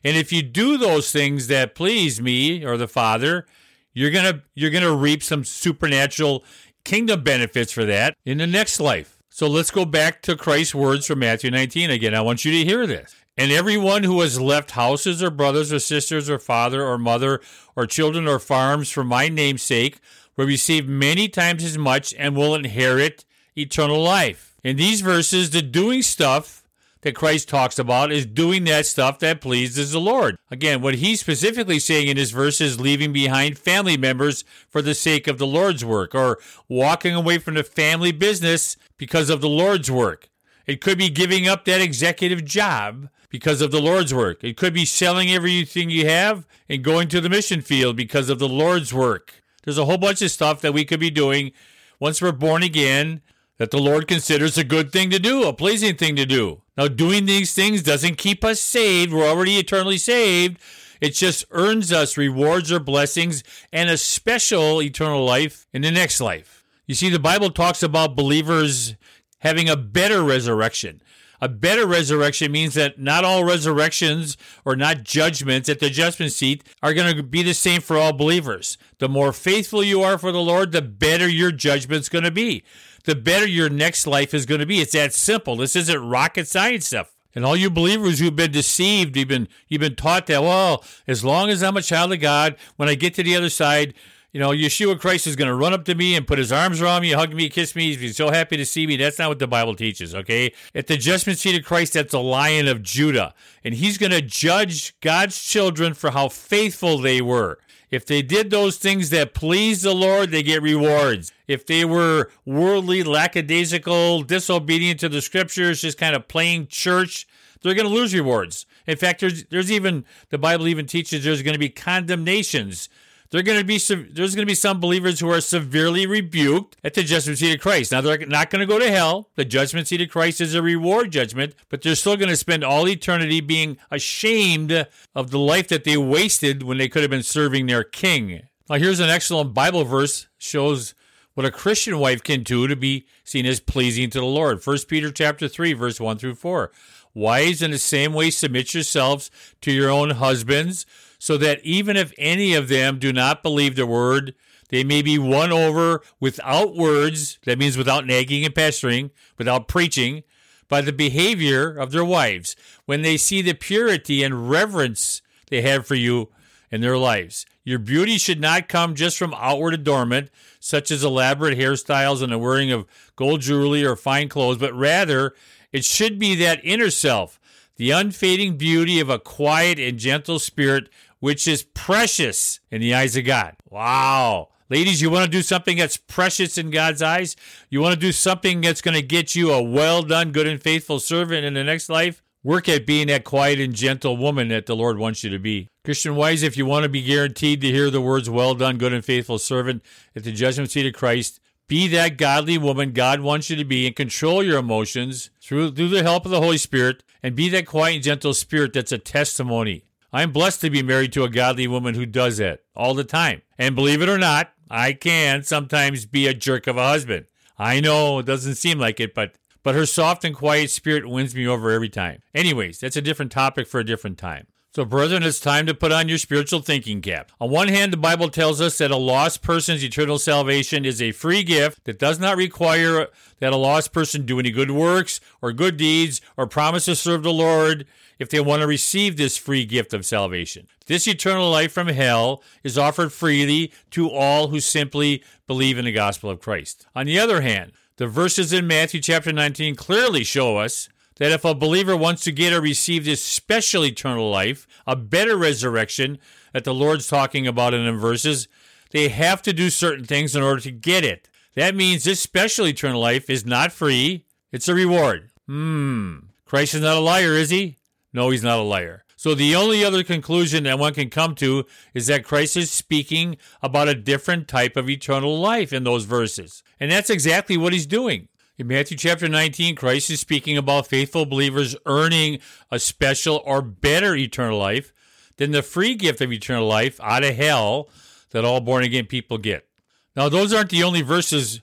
And 0.04 0.18
if 0.18 0.34
you 0.34 0.42
do 0.42 0.78
those 0.78 1.14
things 1.14 1.48
that 1.48 1.76
please 1.76 2.22
me 2.22 2.66
or 2.66 2.76
the 2.76 2.90
Father, 2.90 3.46
you're 3.94 4.12
going 4.12 4.34
to 4.34 4.44
you're 4.54 4.70
going 4.70 4.84
to 4.84 4.94
reap 4.94 5.24
some 5.24 5.46
supernatural 5.46 6.44
kingdom 6.84 7.24
benefits 7.24 7.72
for 7.72 7.86
that 7.86 8.18
in 8.26 8.40
the 8.40 8.48
next 8.48 8.82
life. 8.82 9.24
So 9.30 9.48
let's 9.48 9.72
go 9.72 9.86
back 9.86 10.22
to 10.24 10.36
Christ's 10.36 10.76
words 10.76 11.08
from 11.08 11.20
Matthew 11.20 11.52
19 11.52 11.90
again. 11.90 12.14
I 12.14 12.20
want 12.20 12.44
you 12.44 12.52
to 12.52 12.66
hear 12.70 12.86
this. 12.86 13.16
And 13.38 13.52
everyone 13.52 14.04
who 14.04 14.22
has 14.22 14.40
left 14.40 14.72
houses 14.72 15.22
or 15.22 15.30
brothers 15.30 15.74
or 15.74 15.80
sisters 15.80 16.30
or 16.30 16.40
father 16.40 16.86
or 16.86 16.98
mother 16.98 17.42
or 17.76 17.86
children 17.86 18.28
or 18.28 18.40
farms 18.40 18.90
for 18.90 19.04
my 19.04 19.28
name's 19.28 19.62
sake 19.62 20.00
will 20.38 20.46
receive 20.46 20.88
many 20.88 21.28
times 21.28 21.64
as 21.64 21.78
much 21.78 22.14
and 22.18 22.36
will 22.36 22.56
inherit 22.56 23.26
eternal 23.58 24.02
life. 24.02 24.56
In 24.64 24.78
these 24.78 25.02
verses, 25.02 25.50
the 25.50 25.62
doing 25.62 26.02
stuff 26.02 26.64
that 27.02 27.14
Christ 27.14 27.50
talks 27.50 27.78
about 27.78 28.12
is 28.12 28.26
doing 28.26 28.64
that 28.64 28.86
stuff 28.86 29.20
that 29.20 29.42
pleases 29.42 29.92
the 29.92 30.00
Lord. 30.00 30.38
Again, 30.50 30.82
what 30.82 30.96
he's 30.96 31.20
specifically 31.20 31.78
saying 31.78 32.08
in 32.08 32.18
his 32.18 32.32
verse 32.32 32.60
is 32.62 32.80
leaving 32.80 33.14
behind 33.14 33.60
family 33.60 33.98
members 33.98 34.44
for 34.70 34.82
the 34.82 34.96
sake 34.96 35.28
of 35.28 35.38
the 35.38 35.46
Lord's 35.46 35.86
work 35.86 36.16
or 36.16 36.40
walking 36.68 37.14
away 37.14 37.38
from 37.38 37.54
the 37.56 37.64
family 37.64 38.12
business 38.12 38.78
because 38.98 39.30
of 39.30 39.42
the 39.42 39.50
Lord's 39.50 39.92
work. 39.92 40.30
It 40.66 40.82
could 40.82 40.98
be 40.98 41.10
giving 41.10 41.48
up 41.48 41.66
that 41.66 41.82
executive 41.82 42.44
job 42.44 43.10
because 43.36 43.60
of 43.60 43.70
the 43.70 43.82
Lord's 43.82 44.14
work. 44.14 44.46
It 44.46 44.56
could 44.56 44.74
be 44.74 44.86
selling 44.86 45.30
everything 45.30 45.90
you 45.90 46.08
have 46.08 46.48
and 46.70 46.82
going 46.82 47.10
to 47.10 47.20
the 47.20 47.28
mission 47.28 47.60
field 47.60 47.98
because 47.98 48.30
of 48.30 48.40
the 48.40 48.48
Lord's 48.48 48.94
work. 48.94 49.44
There's 49.66 49.78
a 49.78 49.84
whole 49.84 49.98
bunch 49.98 50.22
of 50.22 50.32
stuff 50.32 50.62
that 50.62 50.74
we 50.74 50.86
could 50.86 51.02
be 51.02 51.10
doing 51.10 51.52
once 52.00 52.22
we're 52.22 52.32
born 52.32 52.64
again 52.64 53.22
that 53.58 53.72
the 53.72 53.78
Lord 53.78 54.08
considers 54.08 54.58
a 54.58 54.64
good 54.64 54.94
thing 54.94 55.10
to 55.10 55.20
do, 55.20 55.44
a 55.44 55.52
pleasing 55.52 55.98
thing 55.98 56.16
to 56.16 56.26
do. 56.26 56.62
Now, 56.78 56.88
doing 56.88 57.26
these 57.26 57.54
things 57.54 57.84
doesn't 57.84 58.18
keep 58.18 58.46
us 58.46 58.62
saved. 58.62 59.12
We're 59.12 59.28
already 59.28 59.58
eternally 59.58 59.98
saved. 59.98 60.62
It 61.02 61.10
just 61.10 61.44
earns 61.52 61.92
us 61.92 62.16
rewards 62.16 62.72
or 62.72 62.80
blessings 62.80 63.44
and 63.74 63.90
a 63.90 63.98
special 63.98 64.82
eternal 64.82 65.26
life 65.26 65.68
in 65.74 65.82
the 65.82 65.92
next 65.92 66.22
life. 66.22 66.64
You 66.88 66.96
see, 66.96 67.10
the 67.10 67.20
Bible 67.20 67.50
talks 67.50 67.84
about 67.84 68.16
believers 68.16 68.96
having 69.40 69.68
a 69.68 69.76
better 69.76 70.24
resurrection. 70.24 71.02
A 71.46 71.48
better 71.48 71.86
resurrection 71.86 72.52
means 72.52 72.74
that 72.74 72.98
not 72.98 73.24
all 73.24 73.44
resurrections 73.44 74.36
or 74.66 74.76
not 74.76 75.04
judgments 75.04 75.70
at 75.70 75.80
the 75.80 75.92
judgment 75.92 76.32
seat 76.32 76.64
are 76.82 76.92
going 76.92 77.16
to 77.16 77.22
be 77.22 77.44
the 77.44 77.54
same 77.54 77.82
for 77.82 77.98
all 77.98 78.14
believers. 78.14 78.80
The 78.98 79.08
more 79.08 79.32
faithful 79.32 79.84
you 79.84 80.02
are 80.02 80.18
for 80.18 80.32
the 80.32 80.42
Lord, 80.42 80.72
the 80.72 80.82
better 80.82 81.30
your 81.30 81.52
judgment's 81.52 82.10
going 82.10 82.24
to 82.24 82.32
be. 82.32 82.64
The 83.04 83.14
better 83.14 83.48
your 83.48 83.70
next 83.70 84.08
life 84.08 84.34
is 84.34 84.48
going 84.48 84.60
to 84.60 84.66
be. 84.66 84.82
It's 84.82 84.94
that 84.94 85.14
simple. 85.14 85.56
This 85.56 85.76
isn't 85.76 86.10
rocket 86.10 86.48
science 86.48 86.88
stuff. 86.88 87.14
And 87.36 87.46
all 87.46 87.56
you 87.56 87.70
believers 87.70 88.18
who've 88.18 88.36
been 88.36 88.52
deceived, 88.52 89.16
you've 89.16 89.28
been 89.28 89.48
you've 89.68 89.82
been 89.82 89.96
taught 89.96 90.26
that, 90.26 90.42
well, 90.42 90.84
as 91.06 91.24
long 91.24 91.52
as 91.52 91.62
I'm 91.62 91.78
a 91.78 91.84
child 91.84 92.12
of 92.12 92.22
God, 92.22 92.56
when 92.78 92.90
I 92.90 92.96
get 92.96 93.14
to 93.16 93.24
the 93.24 93.36
other 93.36 93.52
side, 93.52 93.94
you 94.36 94.42
know, 94.42 94.50
Yeshua 94.50 95.00
Christ 95.00 95.28
is 95.28 95.38
going 95.38 95.48
to 95.48 95.56
run 95.56 95.72
up 95.72 95.86
to 95.86 95.96
me 95.96 96.14
and 96.14 96.28
put 96.28 96.38
his 96.38 96.52
arms 96.52 96.82
around 96.82 97.04
me, 97.04 97.12
hug 97.14 97.34
me, 97.34 97.48
kiss 97.48 97.74
me. 97.74 97.96
He's 97.96 98.18
so 98.18 98.32
happy 98.32 98.58
to 98.58 98.66
see 98.66 98.86
me. 98.86 98.98
That's 98.98 99.18
not 99.18 99.30
what 99.30 99.40
the 99.40 99.48
Bible 99.48 99.76
teaches, 99.76 100.14
okay? 100.14 100.52
At 100.76 100.88
the 100.88 100.98
judgment 100.98 101.40
seat 101.40 101.58
of 101.58 101.66
Christ, 101.66 101.94
that's 101.94 102.12
the 102.12 102.22
lion 102.22 102.68
of 102.68 102.84
Judah. 102.84 103.34
And 103.64 103.76
he's 103.76 103.98
going 103.98 104.12
to 104.12 104.22
judge 104.22 105.00
God's 105.00 105.42
children 105.42 105.94
for 105.94 106.12
how 106.12 106.28
faithful 106.28 106.98
they 106.98 107.22
were. 107.22 107.60
If 107.90 108.06
they 108.06 108.22
did 108.22 108.50
those 108.50 108.76
things 108.76 109.10
that 109.12 109.34
pleased 109.34 109.84
the 109.84 109.94
Lord, 109.94 110.32
they 110.32 110.44
get 110.44 110.62
rewards. 110.62 111.32
If 111.48 111.66
they 111.66 111.86
were 111.86 112.30
worldly, 112.46 113.04
lackadaisical, 113.04 114.24
disobedient 114.24 115.00
to 115.00 115.08
the 115.08 115.22
scriptures, 115.22 115.80
just 115.80 115.98
kind 115.98 116.14
of 116.14 116.28
playing 116.28 116.68
church, 116.68 117.26
they're 117.62 117.74
going 117.74 117.88
to 117.88 117.94
lose 117.94 118.14
rewards. 118.14 118.66
In 118.86 118.98
fact, 118.98 119.22
there's, 119.22 119.46
there's 119.46 119.72
even, 119.72 120.04
the 120.28 120.38
Bible 120.38 120.68
even 120.68 120.88
teaches 120.88 121.24
there's 121.24 121.42
going 121.42 121.54
to 121.54 121.58
be 121.58 121.70
condemnations 121.70 122.90
they're 123.30 123.44
going 123.44 123.60
to 123.60 123.66
be 123.66 123.78
there's 123.78 124.36
going 124.36 124.46
to 124.46 124.52
be 124.52 124.56
some 124.56 124.80
believers 124.80 125.20
who 125.20 125.30
are 125.30 125.42
severely 125.42 126.06
rebuked 126.06 126.78
at 126.84 126.94
the 126.94 127.04
judgment 127.04 127.38
seat 127.40 127.54
of 127.54 127.62
Christ. 127.62 127.92
Now 127.92 128.02
they're 128.02 128.26
not 128.26 128.50
going 128.50 128.60
to 128.60 128.66
go 128.66 128.80
to 128.80 128.90
hell. 128.90 129.30
The 129.36 129.46
judgment 129.46 129.88
seat 129.88 130.02
of 130.02 130.10
Christ 130.10 130.42
is 130.42 130.54
a 130.54 130.62
reward 130.62 131.12
judgment, 131.12 131.56
but 131.70 131.82
they're 131.82 131.96
still 131.96 132.18
going 132.18 132.30
to 132.30 132.38
spend 132.38 132.64
all 132.64 132.88
eternity 132.88 133.42
being 133.42 133.78
ashamed 133.92 134.88
of 135.16 135.32
the 135.32 135.40
life 135.40 135.68
that 135.70 135.84
they 135.84 135.98
wasted 135.98 136.64
when 136.64 136.78
they 136.78 136.88
could 136.88 137.02
have 137.02 137.12
been 137.12 137.24
serving 137.24 137.66
their 137.66 137.84
king. 137.84 138.42
Now 138.70 138.78
here's 138.78 139.00
an 139.00 139.10
excellent 139.10 139.54
Bible 139.54 139.84
verse 139.84 140.28
shows 140.38 140.96
what 141.36 141.46
a 141.46 141.52
Christian 141.52 142.00
wife 142.00 142.24
can 142.24 142.44
do 142.44 142.68
to 142.68 142.76
be 142.76 143.06
seen 143.24 143.46
as 143.46 143.60
pleasing 143.60 144.10
to 144.10 144.20
the 144.20 144.26
Lord. 144.26 144.66
1 144.66 144.78
Peter 144.88 145.12
chapter 145.12 145.48
3 145.48 145.74
verse 145.74 146.00
1 146.00 146.18
through 146.18 146.36
4. 146.36 146.72
Wives 147.14 147.62
in 147.62 147.72
the 147.72 147.78
same 147.78 148.14
way 148.14 148.30
submit 148.30 148.74
yourselves 148.74 149.30
to 149.62 149.72
your 149.72 149.90
own 149.90 150.12
husbands 150.12 150.86
so 151.20 151.38
that 151.38 151.64
even 151.64 151.98
if 151.98 152.14
any 152.18 152.54
of 152.54 152.70
them 152.70 153.00
do 153.00 153.14
not 153.14 153.44
believe 153.44 153.76
the 153.76 153.86
word, 153.86 154.34
they 154.70 154.84
may 154.84 155.02
be 155.02 155.20
won 155.20 155.52
over 155.52 156.02
without 156.20 156.76
words, 156.76 157.38
that 157.46 157.60
means 157.60 157.78
without 157.78 158.06
nagging 158.06 158.46
and 158.46 158.56
pestering, 158.56 159.12
without 159.38 159.68
preaching, 159.68 160.24
by 160.68 160.82
the 160.82 160.94
behavior 160.94 161.76
of 161.78 161.92
their 161.92 162.06
wives, 162.06 162.56
when 162.86 163.02
they 163.02 163.18
see 163.18 163.42
the 163.42 163.54
purity 163.54 164.24
and 164.24 164.50
reverence 164.50 165.22
they 165.50 165.62
have 165.62 165.86
for 165.86 165.96
you 165.96 166.30
in 166.72 166.82
their 166.82 166.98
lives. 166.98 167.46
Your 167.66 167.80
beauty 167.80 168.20
should 168.20 168.40
not 168.40 168.70
come 168.70 168.94
just 168.94 169.18
from 169.18 169.34
outward 169.34 169.74
adornment, 169.74 170.30
such 170.60 170.92
as 170.92 171.04
elaborate 171.04 171.58
hairstyles 171.58 172.22
and 172.22 172.32
the 172.32 172.38
wearing 172.38 172.72
of 172.72 172.86
gold 173.16 173.42
jewelry 173.42 173.84
or 173.84 173.96
fine 173.96 174.30
clothes, 174.30 174.60
but 174.60 174.74
rather 174.74 175.34
it 175.74 175.84
should 175.84 176.20
be 176.20 176.36
that 176.36 176.62
inner 176.64 176.92
self, 176.92 177.40
the 177.76 177.90
unfading 177.90 178.56
beauty 178.56 179.00
of 179.00 179.10
a 179.10 179.20
quiet 179.20 179.80
and 179.80 179.98
gentle 179.98 180.40
spirit 180.40 180.90
which 181.20 181.48
is 181.48 181.64
precious 181.64 182.60
in 182.70 182.82
the 182.82 182.94
eyes 182.94 183.18
of 183.18 183.26
God. 183.26 183.56
Wow. 183.68 184.50
Ladies, 184.70 185.02
you 185.02 185.10
want 185.10 185.26
to 185.26 185.32
do 185.32 185.42
something 185.42 185.78
that's 185.78 185.98
precious 185.98 186.58
in 186.58 186.70
God's 186.70 187.02
eyes? 187.02 187.36
You 187.70 187.82
want 187.82 187.96
to 187.96 188.00
do 188.00 188.12
something 188.12 188.62
that's 188.62 188.82
going 188.82 188.96
to 188.96 189.02
get 189.02 189.36
you 189.36 189.52
a 189.52 189.62
well 189.62 190.04
done, 190.04 190.32
good, 190.32 190.46
and 190.48 190.62
faithful 190.62 191.00
servant 191.00 191.46
in 191.46 191.56
the 191.56 191.64
next 191.64 191.90
life? 191.90 192.22
Work 192.46 192.70
at 192.70 192.86
being 192.86 193.08
that 193.08 193.24
quiet 193.24 193.60
and 193.60 193.74
gentle 193.74 194.18
woman 194.18 194.50
that 194.50 194.68
the 194.68 194.76
Lord 194.76 195.00
wants 195.00 195.24
you 195.24 195.32
to 195.32 195.40
be. 195.40 195.68
Christian 195.84 196.16
wives, 196.16 196.44
if 196.44 196.56
you 196.56 196.68
want 196.68 196.84
to 196.84 196.90
be 196.90 197.02
guaranteed 197.02 197.60
to 197.62 197.72
hear 197.72 197.90
the 197.90 198.02
words, 198.02 198.30
well 198.30 198.54
done, 198.54 198.78
good 198.78 198.94
and 198.94 199.04
faithful 199.04 199.40
servant, 199.40 199.82
at 200.16 200.24
the 200.24 200.32
judgment 200.32 200.70
seat 200.70 200.86
of 200.86 200.94
Christ, 200.94 201.40
be 201.68 201.88
that 201.88 202.18
godly 202.18 202.60
woman 202.60 202.92
God 202.92 203.22
wants 203.22 203.50
you 203.50 203.56
to 203.56 203.66
be 203.66 203.88
and 203.88 203.96
control 203.96 204.44
your 204.44 204.60
emotions 204.60 205.32
through, 205.42 205.72
through 205.72 205.90
the 205.90 206.04
help 206.04 206.24
of 206.24 206.30
the 206.30 206.40
Holy 206.40 206.60
Spirit 206.60 207.02
and 207.24 207.36
be 207.36 207.50
that 207.50 207.66
quiet 207.66 207.96
and 207.96 208.04
gentle 208.04 208.36
spirit 208.36 208.74
that's 208.74 208.92
a 208.92 209.00
testimony 209.00 209.86
I'm 210.14 210.32
blessed 210.32 210.62
to 210.62 210.70
be 210.70 210.84
married 210.84 211.12
to 211.14 211.24
a 211.24 211.30
godly 211.30 211.68
woman 211.68 211.96
who 211.96 212.06
does 212.06 212.38
that 212.38 212.62
all 212.74 212.94
the 212.94 213.04
time. 213.04 213.42
And 213.58 213.76
believe 213.76 214.02
it 214.02 214.08
or 214.08 214.18
not, 214.18 214.54
I 214.70 214.94
can 214.94 215.44
sometimes 215.44 216.06
be 216.06 216.28
a 216.28 216.34
jerk 216.34 216.68
of 216.68 216.78
a 216.78 216.88
husband. 216.88 217.26
I 217.58 217.82
know 217.82 218.20
it 218.20 218.26
doesn't 218.26 218.56
seem 218.56 218.80
like 218.80 219.02
it, 219.02 219.14
but 219.14 219.34
but 219.66 219.74
her 219.74 219.88
soft 219.88 220.24
and 220.24 220.36
quiet 220.36 220.70
spirit 220.70 221.10
wins 221.10 221.34
me 221.34 221.48
over 221.48 221.72
every 221.72 221.90
time. 221.90 222.22
Anyways, 222.36 222.80
that's 222.80 222.96
a 222.96 223.02
different 223.02 223.32
topic 223.32 223.68
for 223.68 223.80
a 223.80 223.84
different 223.84 224.20
time. 224.20 224.46
So, 224.76 224.86
brethren, 224.86 225.24
it's 225.24 225.40
time 225.40 225.66
to 225.66 225.74
put 225.74 225.92
on 225.92 226.08
your 226.08 226.20
spiritual 226.20 226.60
thinking 226.60 227.02
cap. 227.02 227.32
On 227.42 227.50
one 227.50 227.70
hand, 227.70 227.92
the 227.92 227.98
Bible 227.98 228.30
tells 228.30 228.62
us 228.62 228.78
that 228.78 228.92
a 228.92 228.96
lost 228.96 229.42
person's 229.42 229.84
eternal 229.84 230.20
salvation 230.20 230.86
is 230.86 231.02
a 231.02 231.14
free 231.14 231.42
gift 231.42 231.86
that 231.86 231.98
does 231.98 232.20
not 232.20 232.38
require 232.38 233.08
that 233.40 233.54
a 233.54 233.58
lost 233.58 233.92
person 233.92 234.24
do 234.24 234.38
any 234.38 234.52
good 234.52 234.70
works 234.70 235.20
or 235.42 235.52
good 235.52 235.78
deeds 235.78 236.22
or 236.38 236.46
promise 236.46 236.86
to 236.86 236.96
serve 236.96 237.24
the 237.24 237.34
Lord 237.34 237.88
if 238.20 238.30
they 238.30 238.40
want 238.40 238.62
to 238.62 238.68
receive 238.68 239.18
this 239.18 239.36
free 239.36 239.66
gift 239.66 239.96
of 239.96 240.06
salvation. 240.06 240.68
This 240.86 241.08
eternal 241.08 241.50
life 241.50 241.72
from 241.72 241.88
hell 241.88 242.44
is 242.64 242.78
offered 242.78 243.12
freely 243.12 243.74
to 243.92 244.12
all 244.12 244.50
who 244.50 244.60
simply 244.60 245.24
believe 245.48 245.80
in 245.80 245.86
the 245.86 245.92
gospel 245.92 246.30
of 246.30 246.40
Christ. 246.40 246.86
On 246.96 247.08
the 247.08 247.18
other 247.18 247.42
hand, 247.42 247.72
the 247.98 248.08
verses 248.08 248.52
in 248.52 248.68
Matthew 248.68 249.00
chapter 249.00 249.32
19 249.32 249.76
clearly 249.76 250.24
show 250.24 250.58
us 250.58 250.90
that 251.18 251.32
if 251.32 251.46
a 251.46 251.56
believer 251.56 251.96
wants 251.96 252.24
to 252.26 252.32
get 252.32 252.52
or 252.52 252.60
receive 252.60 253.06
this 253.06 253.24
special 253.24 253.86
eternal 253.86 254.30
life, 254.30 254.68
a 254.86 254.96
better 254.98 255.38
resurrection 255.38 256.18
that 256.52 256.66
the 256.66 256.74
Lord's 256.74 257.08
talking 257.08 257.48
about 257.48 257.74
in 257.74 257.86
the 257.86 257.94
verses, 257.94 258.50
they 258.92 259.08
have 259.08 259.42
to 259.44 259.54
do 259.54 259.70
certain 259.70 260.04
things 260.04 260.36
in 260.36 260.44
order 260.44 260.62
to 260.62 260.72
get 260.72 261.06
it. 261.06 261.30
That 261.56 261.74
means 261.74 262.04
this 262.04 262.20
special 262.20 262.68
eternal 262.68 263.00
life 263.00 263.30
is 263.30 263.46
not 263.46 263.72
free, 263.72 264.26
it's 264.52 264.68
a 264.68 264.76
reward. 264.76 265.30
Hmm. 265.48 266.18
Christ 266.44 266.74
is 266.74 266.82
not 266.82 266.98
a 266.98 267.00
liar, 267.00 267.34
is 267.34 267.50
he? 267.50 267.78
No, 268.12 268.30
he's 268.30 268.44
not 268.44 268.60
a 268.60 268.64
liar. 268.64 269.05
So 269.16 269.34
the 269.34 269.56
only 269.56 269.84
other 269.84 270.04
conclusion 270.04 270.64
that 270.66 270.80
one 270.80 270.94
can 270.94 271.10
come 271.10 271.36
to 271.36 271.66
is 271.94 272.08
that 272.08 272.26
Christ 272.26 272.58
is 272.58 272.70
speaking 272.70 273.38
about 273.62 273.88
a 273.88 273.96
different 273.96 274.48
type 274.48 274.76
of 274.76 274.90
eternal 274.90 275.40
life 275.40 275.72
in 275.72 275.84
those 275.84 276.06
verses. 276.06 276.64
And 276.80 276.92
that's 276.92 277.10
exactly 277.10 277.58
what 277.58 277.74
he's 277.74 277.86
doing. 277.86 278.28
In 278.58 278.68
Matthew 278.68 278.98
chapter 278.98 279.28
19, 279.28 279.76
Christ 279.76 280.10
is 280.10 280.20
speaking 280.20 280.58
about 280.58 280.88
faithful 280.88 281.26
believers 281.26 281.76
earning 281.86 282.40
a 282.72 282.80
special 282.80 283.42
or 283.46 283.62
better 283.62 284.16
eternal 284.16 284.58
life 284.58 284.94
than 285.38 285.52
the 285.52 285.62
free 285.62 285.96
gift 285.96 286.22
of 286.22 286.32
eternal 286.32 286.68
life 286.68 287.00
out 287.02 287.24
of 287.24 287.36
hell 287.36 287.90
that 288.32 288.46
all 288.46 288.62
born 288.62 288.84
again 288.84 289.06
people 289.06 289.38
get. 289.38 289.68
Now, 290.16 290.30
those 290.30 290.54
aren't 290.54 290.70
the 290.70 290.84
only 290.84 291.02
verses 291.02 291.62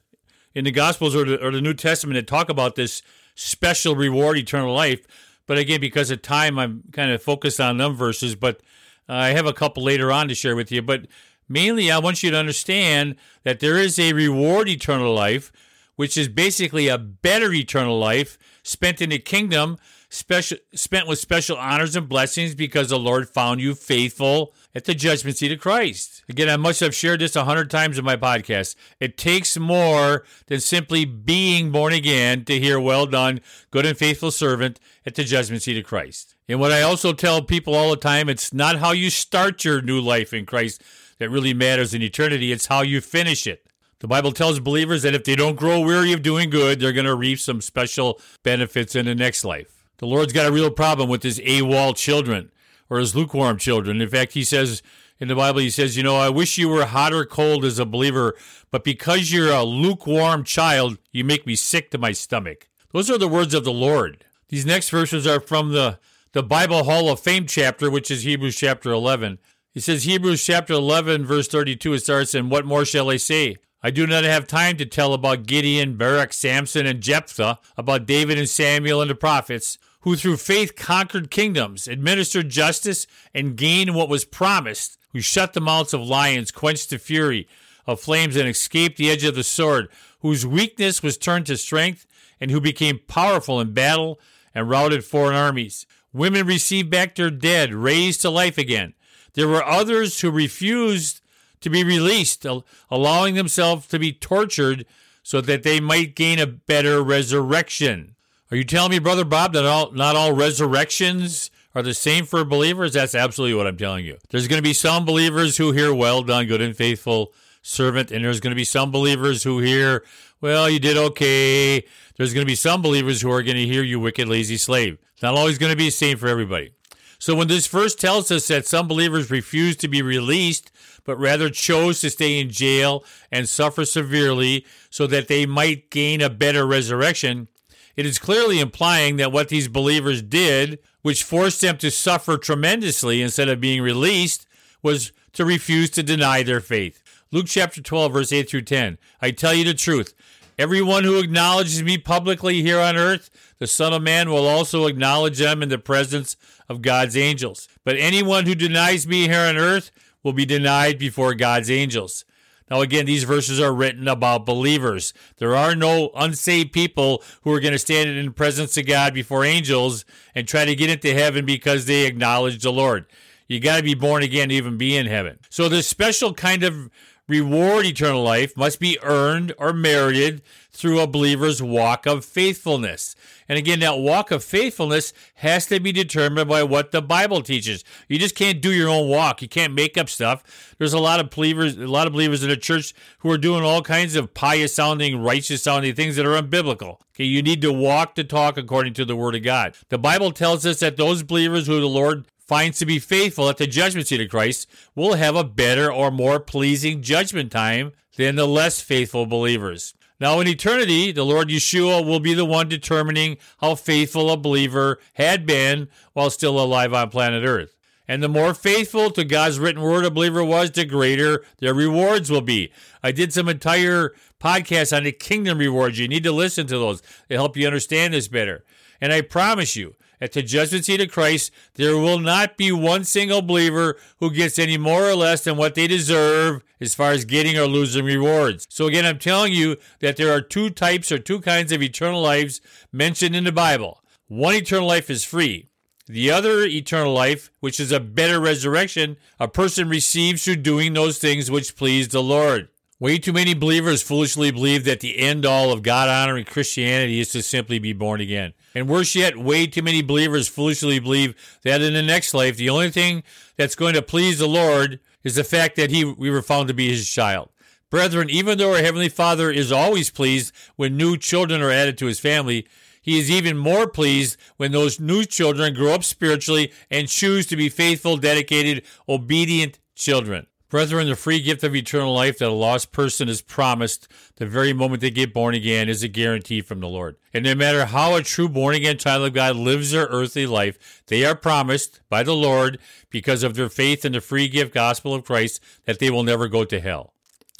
in 0.54 0.64
the 0.64 0.71
Gospels 0.71 1.16
or 1.16 1.25
the, 1.25 1.42
or 1.42 1.50
the 1.50 1.62
New 1.62 1.75
Testament 1.75 2.16
that 2.16 2.26
talk 2.26 2.50
about 2.50 2.75
this 2.75 3.02
special 3.35 3.97
reward, 3.97 4.37
eternal 4.37 4.75
life. 4.75 5.06
But 5.52 5.59
again, 5.59 5.82
because 5.82 6.11
of 6.11 6.23
time, 6.23 6.59
I'm 6.59 6.82
kind 6.92 7.11
of 7.11 7.23
focused 7.23 7.61
on 7.61 7.76
them 7.76 7.94
verses, 7.94 8.35
but 8.35 8.62
I 9.06 9.32
have 9.32 9.44
a 9.44 9.52
couple 9.52 9.82
later 9.82 10.11
on 10.11 10.28
to 10.28 10.35
share 10.35 10.56
with 10.56 10.73
you. 10.73 10.80
But 10.80 11.09
mainly, 11.47 11.90
I 11.90 11.99
want 11.99 12.23
you 12.23 12.30
to 12.30 12.38
understand 12.38 13.16
that 13.42 13.61
there 13.61 13.76
is 13.76 13.99
a 13.99 14.14
reward 14.14 14.66
eternal 14.71 15.12
life, 15.14 15.52
which 15.97 16.16
is 16.16 16.28
basically 16.28 16.88
a 16.88 16.97
better 16.97 17.52
eternal 17.52 17.99
life 17.99 18.38
spent 18.62 19.02
in 19.02 19.11
the 19.11 19.18
kingdom, 19.18 19.76
special, 20.09 20.56
spent 20.75 21.06
with 21.06 21.18
special 21.18 21.59
honors 21.59 21.97
and 21.97 22.09
blessings 22.09 22.54
because 22.54 22.88
the 22.88 22.99
Lord 22.99 23.28
found 23.28 23.61
you 23.61 23.75
faithful 23.75 24.54
at 24.74 24.84
the 24.84 24.94
judgment 24.94 25.36
seat 25.36 25.52
of 25.52 25.60
Christ. 25.60 26.24
Again, 26.28 26.48
I 26.48 26.56
must 26.56 26.80
have 26.80 26.94
shared 26.94 27.20
this 27.20 27.36
a 27.36 27.44
hundred 27.44 27.70
times 27.70 27.98
in 27.98 28.04
my 28.04 28.16
podcast. 28.16 28.74
It 29.00 29.16
takes 29.18 29.58
more 29.58 30.24
than 30.46 30.60
simply 30.60 31.04
being 31.04 31.70
born 31.70 31.92
again 31.92 32.44
to 32.46 32.58
hear, 32.58 32.80
well 32.80 33.06
done, 33.06 33.40
good 33.70 33.86
and 33.86 33.96
faithful 33.96 34.30
servant 34.30 34.80
at 35.04 35.14
the 35.14 35.24
judgment 35.24 35.62
seat 35.62 35.78
of 35.78 35.84
Christ. 35.84 36.34
And 36.48 36.58
what 36.58 36.72
I 36.72 36.82
also 36.82 37.12
tell 37.12 37.42
people 37.42 37.74
all 37.74 37.90
the 37.90 37.96
time, 37.96 38.28
it's 38.28 38.52
not 38.52 38.78
how 38.78 38.92
you 38.92 39.10
start 39.10 39.64
your 39.64 39.82
new 39.82 40.00
life 40.00 40.32
in 40.32 40.46
Christ 40.46 40.82
that 41.18 41.30
really 41.30 41.54
matters 41.54 41.94
in 41.94 42.02
eternity, 42.02 42.50
it's 42.50 42.66
how 42.66 42.82
you 42.82 43.00
finish 43.00 43.46
it. 43.46 43.66
The 44.00 44.08
Bible 44.08 44.32
tells 44.32 44.58
believers 44.58 45.02
that 45.02 45.14
if 45.14 45.22
they 45.22 45.36
don't 45.36 45.54
grow 45.54 45.80
weary 45.80 46.12
of 46.12 46.22
doing 46.22 46.50
good, 46.50 46.80
they're 46.80 46.92
going 46.92 47.06
to 47.06 47.14
reap 47.14 47.38
some 47.38 47.60
special 47.60 48.20
benefits 48.42 48.96
in 48.96 49.06
the 49.06 49.14
next 49.14 49.44
life. 49.44 49.84
The 49.98 50.06
Lord's 50.06 50.32
got 50.32 50.48
a 50.48 50.52
real 50.52 50.72
problem 50.72 51.08
with 51.08 51.22
his 51.22 51.38
AWOL 51.38 51.94
children 51.94 52.50
or 52.92 52.99
his 52.99 53.16
lukewarm 53.16 53.56
children. 53.56 54.02
In 54.02 54.08
fact, 54.11 54.34
he 54.34 54.44
says 54.44 54.82
in 55.18 55.28
the 55.28 55.34
Bible, 55.34 55.61
he 55.61 55.70
says, 55.70 55.96
You 55.96 56.02
know, 56.02 56.16
I 56.16 56.28
wish 56.28 56.58
you 56.58 56.68
were 56.68 56.84
hot 56.84 57.14
or 57.14 57.25
cold 57.25 57.64
as 57.64 57.78
a 57.78 57.87
believer, 57.87 58.34
but 58.70 58.84
because 58.84 59.32
you're 59.32 59.50
a 59.50 59.64
lukewarm 59.64 60.44
child, 60.44 60.99
you 61.11 61.25
make 61.25 61.46
me 61.46 61.54
sick 61.54 61.90
to 61.92 61.99
my 61.99 62.12
stomach. 62.12 62.68
Those 62.92 63.11
are 63.11 63.16
the 63.16 63.28
words 63.28 63.54
of 63.54 63.64
the 63.64 63.72
Lord. 63.72 64.26
These 64.50 64.66
next 64.66 64.90
verses 64.90 65.26
are 65.26 65.40
from 65.40 65.72
the, 65.72 65.99
the 66.32 66.42
Bible 66.42 66.84
Hall 66.84 67.08
of 67.08 67.18
Fame 67.18 67.46
chapter, 67.46 67.90
which 67.90 68.11
is 68.11 68.25
Hebrews 68.25 68.56
chapter 68.56 68.90
11. 68.90 69.38
He 69.70 69.80
says, 69.80 70.04
Hebrews 70.04 70.44
chapter 70.44 70.75
11, 70.75 71.25
verse 71.25 71.49
32, 71.49 71.94
it 71.94 72.00
starts, 72.00 72.34
And 72.34 72.50
what 72.50 72.66
more 72.66 72.84
shall 72.84 73.08
I 73.08 73.16
say? 73.16 73.56
I 73.82 73.90
do 73.90 74.06
not 74.06 74.25
have 74.25 74.46
time 74.46 74.76
to 74.76 74.84
tell 74.84 75.14
about 75.14 75.46
Gideon, 75.46 75.96
Barak, 75.96 76.34
Samson, 76.34 76.84
and 76.84 77.00
Jephthah, 77.00 77.58
about 77.78 78.04
David 78.04 78.37
and 78.37 78.50
Samuel 78.50 79.00
and 79.00 79.11
the 79.11 79.14
prophets, 79.14 79.78
who 80.02 80.16
through 80.16 80.37
faith 80.37 80.76
conquered 80.76 81.30
kingdoms, 81.30 81.88
administered 81.88 82.49
justice, 82.49 83.06
and 83.35 83.56
gained 83.56 83.94
what 83.94 84.09
was 84.09 84.25
promised, 84.25 84.99
who 85.12 85.21
shut 85.21 85.52
the 85.52 85.61
mouths 85.61 85.94
of 85.94 86.00
lions, 86.00 86.50
quenched 86.50 86.90
the 86.90 86.99
fury 86.99 87.49
of 87.87 88.00
flames, 88.00 88.37
and 88.37 88.49
escaped 88.49 88.97
the 88.97 89.11
edge 89.11 89.25
of 89.25 89.35
the 89.35 89.44
sword, 89.44 89.88
whose 90.21 90.47
weakness 90.47 91.02
was 91.02 91.16
turned 91.16 91.47
to 91.47 91.56
strength, 91.56 92.06
and 92.40 92.50
who 92.50 92.61
became 92.61 93.00
powerful 93.06 93.61
in 93.61 93.73
battle 93.73 94.18
and 94.54 94.68
routed 94.68 95.04
foreign 95.04 95.37
armies. 95.37 95.87
Women 96.12 96.47
received 96.47 96.90
back 96.90 97.14
their 97.14 97.30
dead, 97.30 97.73
raised 97.73 98.21
to 98.23 98.30
life 98.30 98.59
again. 98.59 98.94
There 99.35 99.49
were 99.49 99.64
others 99.64 100.21
who 100.21 100.30
refused 100.30 101.21
to 101.61 101.71
be 101.71 101.85
released, 101.85 102.44
allowing 102.90 103.35
themselves 103.35 103.87
to 103.87 103.99
be 103.99 104.12
tortured 104.12 104.85
so 105.23 105.40
that 105.40 105.62
they 105.62 105.80
might 105.80 106.16
gain 106.16 106.38
a 106.38 106.47
better 106.47 107.02
resurrection. 107.02 108.16
Are 108.52 108.56
you 108.56 108.64
telling 108.64 108.90
me, 108.90 108.99
Brother 108.99 109.25
Bob, 109.25 109.54
that 109.54 109.64
all, 109.64 109.92
not 109.92 110.14
all 110.14 110.35
resurrections 110.35 111.50
are 111.75 111.80
the 111.80 111.94
same 111.94 112.26
for 112.26 112.44
believers? 112.44 112.92
That's 112.92 113.14
absolutely 113.14 113.54
what 113.54 113.66
I'm 113.66 113.78
telling 113.78 114.04
you. 114.04 114.18
There's 114.28 114.47
going 114.47 114.59
to 114.59 114.62
be 114.62 114.75
some 114.75 115.06
believers 115.06 115.56
who 115.56 115.73
hear, 115.73 115.94
well 115.94 116.23
done, 116.23 116.47
good 116.47 116.61
and 116.61 116.76
faithful 116.76 117.32
servant, 117.62 118.11
and 118.11 118.23
there's 118.23 118.40
going 118.40 118.50
to 118.50 118.54
be 118.54 118.64
some 118.64 118.90
believers 118.90 119.42
who 119.42 119.61
hear, 119.61 120.04
well, 120.42 120.68
you 120.68 120.78
did 120.78 120.99
okay. 120.99 121.82
There's 122.18 122.35
going 122.35 122.44
to 122.44 122.50
be 122.50 122.54
some 122.54 122.82
believers 122.82 123.23
who 123.23 123.32
are 123.32 123.42
going 123.42 123.56
to 123.56 123.64
hear, 123.64 123.82
you 123.82 123.99
wicked, 123.99 124.28
lazy 124.28 124.59
slave. 124.59 124.99
It's 125.14 125.23
not 125.23 125.35
always 125.35 125.56
going 125.56 125.73
to 125.73 125.76
be 125.76 125.87
the 125.87 125.90
same 125.90 126.18
for 126.18 126.28
everybody. 126.28 126.75
So 127.18 127.35
when 127.35 127.49
this 127.49 127.66
verse 127.66 127.94
tells 127.94 128.30
us 128.30 128.49
that 128.49 128.66
some 128.66 128.87
believers 128.87 129.30
refused 129.30 129.80
to 129.80 129.88
be 129.88 130.02
released, 130.02 130.71
but 131.04 131.18
rather 131.18 131.49
chose 131.49 132.02
to 132.02 132.11
stay 132.11 132.38
in 132.38 132.50
jail 132.50 133.02
and 133.30 133.49
suffer 133.49 133.87
severely 133.87 134.66
so 134.90 135.06
that 135.06 135.28
they 135.28 135.47
might 135.47 135.88
gain 135.88 136.21
a 136.21 136.28
better 136.28 136.66
resurrection, 136.66 137.49
it 137.96 138.06
is 138.06 138.18
clearly 138.18 138.61
implying 138.61 139.16
that 139.16 139.32
what 139.32 139.49
these 139.49 139.68
believers 139.68 140.22
did, 140.22 140.78
which 141.02 141.25
forced 141.25 141.61
them 141.61 141.76
to 141.78 141.90
suffer 141.90 142.37
tremendously 142.37 143.22
instead 143.22 143.49
of 143.49 143.61
being 143.61 143.82
released, 143.82 144.46
was 144.82 145.12
to 145.32 145.44
refuse 145.44 145.90
to 145.90 146.02
deny 146.02 146.42
their 146.42 146.61
faith. 146.61 147.02
Luke 147.30 147.46
chapter 147.49 147.80
12, 147.80 148.12
verse 148.12 148.32
8 148.32 148.49
through 148.49 148.62
10. 148.62 148.99
I 149.20 149.30
tell 149.30 149.54
you 149.54 149.64
the 149.64 149.75
truth. 149.75 150.14
Everyone 150.58 151.04
who 151.04 151.18
acknowledges 151.18 151.82
me 151.82 151.96
publicly 151.96 152.62
here 152.62 152.78
on 152.78 152.96
earth, 152.96 153.30
the 153.58 153.66
Son 153.66 153.92
of 153.92 154.02
Man 154.02 154.28
will 154.28 154.46
also 154.46 154.87
acknowledge 154.87 155.38
them 155.38 155.62
in 155.62 155.70
the 155.70 155.78
presence 155.78 156.37
of 156.68 156.82
God's 156.82 157.16
angels. 157.16 157.68
But 157.84 157.96
anyone 157.96 158.46
who 158.46 158.54
denies 158.54 159.06
me 159.06 159.28
here 159.28 159.40
on 159.40 159.56
earth 159.56 159.90
will 160.22 160.34
be 160.34 160.44
denied 160.44 160.99
before 160.99 161.34
God's 161.34 161.70
angels. 161.70 162.25
Now, 162.72 162.80
again, 162.80 163.04
these 163.04 163.24
verses 163.24 163.60
are 163.60 163.74
written 163.74 164.08
about 164.08 164.46
believers. 164.46 165.12
There 165.36 165.54
are 165.54 165.76
no 165.76 166.10
unsaved 166.14 166.72
people 166.72 167.22
who 167.42 167.52
are 167.52 167.60
going 167.60 167.74
to 167.74 167.78
stand 167.78 168.08
in 168.08 168.24
the 168.24 168.32
presence 168.32 168.78
of 168.78 168.86
God 168.86 169.12
before 169.12 169.44
angels 169.44 170.06
and 170.34 170.48
try 170.48 170.64
to 170.64 170.74
get 170.74 170.88
into 170.88 171.12
heaven 171.12 171.44
because 171.44 171.84
they 171.84 172.06
acknowledge 172.06 172.62
the 172.62 172.72
Lord. 172.72 173.04
You 173.52 173.61
got 173.61 173.76
to 173.76 173.82
be 173.82 173.94
born 173.94 174.23
again 174.23 174.49
to 174.49 174.54
even 174.54 174.76
be 174.76 174.97
in 174.97 175.06
heaven. 175.06 175.38
So, 175.50 175.68
this 175.68 175.87
special 175.87 176.32
kind 176.35 176.62
of 176.62 176.90
reward, 177.28 177.87
eternal 177.87 178.23
life, 178.23 178.56
must 178.56 178.80
be 178.80 178.99
earned 179.02 179.54
or 179.59 179.73
merited 179.73 180.42
through 180.71 181.00
a 181.00 181.06
believer's 181.06 181.62
walk 181.62 182.06
of 182.06 182.25
faithfulness. 182.25 183.14
And 183.49 183.59
again, 183.59 183.80
that 183.80 183.99
walk 183.99 184.30
of 184.30 184.42
faithfulness 184.42 185.12
has 185.35 185.66
to 185.66 185.78
be 185.78 185.92
determined 185.92 186.49
by 186.49 186.62
what 186.62 186.92
the 186.92 187.02
Bible 187.02 187.42
teaches. 187.42 187.85
You 188.09 188.18
just 188.18 188.35
can't 188.35 188.62
do 188.62 188.73
your 188.73 188.88
own 188.88 189.09
walk. 189.09 189.42
You 189.42 189.49
can't 189.49 189.75
make 189.75 189.99
up 189.99 190.09
stuff. 190.09 190.75
There's 190.78 190.94
a 190.94 190.99
lot 190.99 191.21
of 191.21 191.30
believers, 191.30 191.76
a 191.76 191.87
lot 191.87 192.06
of 192.06 192.12
believers 192.12 192.42
in 192.42 192.49
the 192.49 192.56
church 192.56 192.94
who 193.18 193.30
are 193.30 193.38
doing 193.38 193.62
all 193.62 193.82
kinds 193.82 194.16
of 194.16 194.33
pious 194.33 194.74
sounding, 194.74 195.22
righteous 195.22 195.62
sounding 195.62 195.94
things 195.94 196.16
that 196.16 196.26
are 196.26 196.40
unbiblical. 196.40 197.00
Okay, 197.14 197.24
you 197.24 197.42
need 197.42 197.61
to 197.61 197.72
walk 197.72 198.14
the 198.14 198.24
talk 198.24 198.57
according 198.57 198.94
to 198.94 199.05
the 199.05 199.16
Word 199.16 199.35
of 199.35 199.42
God. 199.42 199.74
The 199.90 199.98
Bible 199.98 200.33
tells 200.33 200.64
us 200.64 200.81
that 200.81 200.96
those 200.96 201.22
believers 201.22 201.66
who 201.66 201.79
the 201.79 201.87
Lord 201.87 202.24
finds 202.46 202.78
to 202.78 202.87
be 202.87 202.98
faithful 202.98 203.48
at 203.48 203.57
the 203.57 203.66
judgment 203.66 204.07
seat 204.07 204.20
of 204.20 204.28
Christ 204.28 204.68
will 204.94 205.14
have 205.14 205.37
a 205.37 205.44
better 205.44 205.92
or 205.92 206.11
more 206.11 206.40
pleasing 206.40 207.02
judgment 207.02 207.50
time 207.52 207.92
than 208.16 208.37
the 208.37 208.46
less 208.46 208.81
faithful 208.81 209.26
believers. 209.26 209.94
Now, 210.20 210.38
in 210.38 210.46
eternity, 210.46 211.11
the 211.11 211.24
Lord 211.24 211.48
Yeshua 211.48 212.07
will 212.07 212.20
be 212.20 212.35
the 212.35 212.44
one 212.44 212.68
determining 212.68 213.38
how 213.61 213.74
faithful 213.74 214.31
a 214.31 214.37
believer 214.37 215.00
had 215.14 215.46
been 215.46 215.88
while 216.12 216.31
still 216.31 216.61
alive 216.61 216.94
on 216.94 217.11
planet 217.11 217.44
Earth. 217.44 217.76
And 218.07 218.22
the 218.22 218.28
more 218.28 218.55
faithful 218.55 219.11
to 219.11 219.24
God's 219.24 219.59
written 219.59 219.83
word 219.83 220.05
a 220.05 220.11
believer 220.11 220.44
was, 220.44 220.70
the 220.70 220.85
greater 220.85 221.44
their 221.59 221.74
rewards 221.74 222.31
will 222.31 222.40
be. 222.40 222.72
I 223.02 223.11
did 223.11 223.33
some 223.33 223.48
entire 223.48 224.12
podcasts 224.40 224.96
on 224.96 225.05
the 225.05 225.12
kingdom 225.12 225.59
rewards. 225.59 225.98
You 225.98 226.09
need 226.09 226.24
to 226.24 226.33
listen 226.33 226.66
to 226.66 226.78
those. 226.78 227.02
They 227.28 227.37
help 227.37 227.57
you 227.57 227.66
understand 227.66 228.14
this 228.14 228.28
better. 228.28 228.64
And 229.00 229.12
I 229.12 229.22
promise 229.22 229.76
you, 229.76 229.96
at 230.22 230.30
the 230.30 230.42
judgment 230.42 230.85
seat 230.85 231.00
of 231.00 231.11
Christ, 231.11 231.50
there 231.74 231.98
will 231.98 232.20
not 232.20 232.56
be 232.56 232.70
one 232.70 233.02
single 233.02 233.42
believer 233.42 233.96
who 234.20 234.30
gets 234.30 234.56
any 234.56 234.78
more 234.78 235.02
or 235.02 235.16
less 235.16 235.42
than 235.42 235.56
what 235.56 235.74
they 235.74 235.88
deserve 235.88 236.62
as 236.80 236.94
far 236.94 237.11
as 237.11 237.24
getting 237.24 237.58
or 237.58 237.66
losing 237.66 238.04
rewards. 238.04 238.68
So, 238.70 238.87
again, 238.87 239.04
I'm 239.04 239.18
telling 239.18 239.52
you 239.52 239.78
that 239.98 240.16
there 240.16 240.32
are 240.32 240.40
two 240.40 240.70
types 240.70 241.11
or 241.11 241.18
two 241.18 241.40
kinds 241.40 241.72
of 241.72 241.82
eternal 241.82 242.22
lives 242.22 242.61
mentioned 242.92 243.35
in 243.35 243.42
the 243.42 243.50
Bible. 243.50 244.04
One 244.28 244.54
eternal 244.54 244.87
life 244.87 245.11
is 245.11 245.24
free. 245.24 245.66
The 246.06 246.30
other 246.30 246.62
eternal 246.66 247.12
life, 247.12 247.50
which 247.58 247.80
is 247.80 247.90
a 247.90 247.98
better 247.98 248.38
resurrection, 248.38 249.16
a 249.40 249.48
person 249.48 249.88
receives 249.88 250.44
through 250.44 250.56
doing 250.56 250.92
those 250.92 251.18
things 251.18 251.50
which 251.50 251.74
please 251.74 252.08
the 252.08 252.22
Lord. 252.22 252.68
Way 253.02 253.18
too 253.18 253.32
many 253.32 253.52
believers 253.52 254.00
foolishly 254.00 254.52
believe 254.52 254.84
that 254.84 255.00
the 255.00 255.18
end 255.18 255.44
all 255.44 255.72
of 255.72 255.82
God 255.82 256.08
honoring 256.08 256.44
Christianity 256.44 257.18
is 257.18 257.30
to 257.30 257.42
simply 257.42 257.80
be 257.80 257.92
born 257.92 258.20
again. 258.20 258.52
And 258.76 258.88
worse 258.88 259.16
yet, 259.16 259.36
way 259.36 259.66
too 259.66 259.82
many 259.82 260.02
believers 260.02 260.46
foolishly 260.46 261.00
believe 261.00 261.34
that 261.64 261.82
in 261.82 261.94
the 261.94 262.02
next 262.02 262.32
life, 262.32 262.56
the 262.56 262.70
only 262.70 262.90
thing 262.90 263.24
that's 263.56 263.74
going 263.74 263.94
to 263.94 264.02
please 264.02 264.38
the 264.38 264.46
Lord 264.46 265.00
is 265.24 265.34
the 265.34 265.42
fact 265.42 265.74
that 265.74 265.90
he, 265.90 266.04
we 266.04 266.30
were 266.30 266.42
found 266.42 266.68
to 266.68 266.74
be 266.74 266.90
his 266.90 267.10
child. 267.10 267.50
Brethren, 267.90 268.30
even 268.30 268.56
though 268.56 268.72
our 268.72 268.82
Heavenly 268.82 269.08
Father 269.08 269.50
is 269.50 269.72
always 269.72 270.08
pleased 270.08 270.54
when 270.76 270.96
new 270.96 271.16
children 271.16 271.60
are 271.60 271.72
added 271.72 271.98
to 271.98 272.06
his 272.06 272.20
family, 272.20 272.68
he 273.00 273.18
is 273.18 273.28
even 273.28 273.58
more 273.58 273.88
pleased 273.88 274.36
when 274.58 274.70
those 274.70 275.00
new 275.00 275.24
children 275.24 275.74
grow 275.74 275.92
up 275.92 276.04
spiritually 276.04 276.72
and 276.88 277.08
choose 277.08 277.48
to 277.48 277.56
be 277.56 277.68
faithful, 277.68 278.16
dedicated, 278.16 278.84
obedient 279.08 279.80
children. 279.96 280.46
Brethren, 280.72 281.06
the 281.06 281.16
free 281.16 281.42
gift 281.42 281.62
of 281.64 281.76
eternal 281.76 282.14
life 282.14 282.38
that 282.38 282.48
a 282.48 282.50
lost 282.50 282.92
person 282.92 283.28
is 283.28 283.42
promised 283.42 284.08
the 284.37 284.46
very 284.46 284.72
moment 284.72 285.02
they 285.02 285.11
get 285.11 285.35
born 285.35 285.54
again 285.54 285.87
is 285.87 286.02
a 286.02 286.08
guarantee 286.08 286.62
from 286.62 286.80
the 286.80 286.88
Lord. 286.88 287.16
And 287.35 287.44
no 287.44 287.54
matter 287.54 287.85
how 287.85 288.14
a 288.14 288.22
true 288.22 288.48
born 288.48 288.74
again 288.74 288.96
child 288.96 289.26
of 289.26 289.35
God 289.35 289.54
lives 289.56 289.90
their 289.90 290.06
earthly 290.06 290.46
life, 290.46 291.02
they 291.08 291.26
are 291.26 291.35
promised 291.35 292.00
by 292.08 292.22
the 292.22 292.35
Lord, 292.35 292.78
because 293.11 293.42
of 293.42 293.54
their 293.54 293.68
faith 293.68 294.06
in 294.06 294.12
the 294.12 294.22
free 294.22 294.48
gift 294.48 294.72
gospel 294.72 295.12
of 295.12 295.26
Christ, 295.26 295.61
that 295.85 295.98
they 295.98 296.08
will 296.08 296.22
never 296.22 296.48
go 296.48 296.64
to 296.64 296.80
hell. 296.80 297.12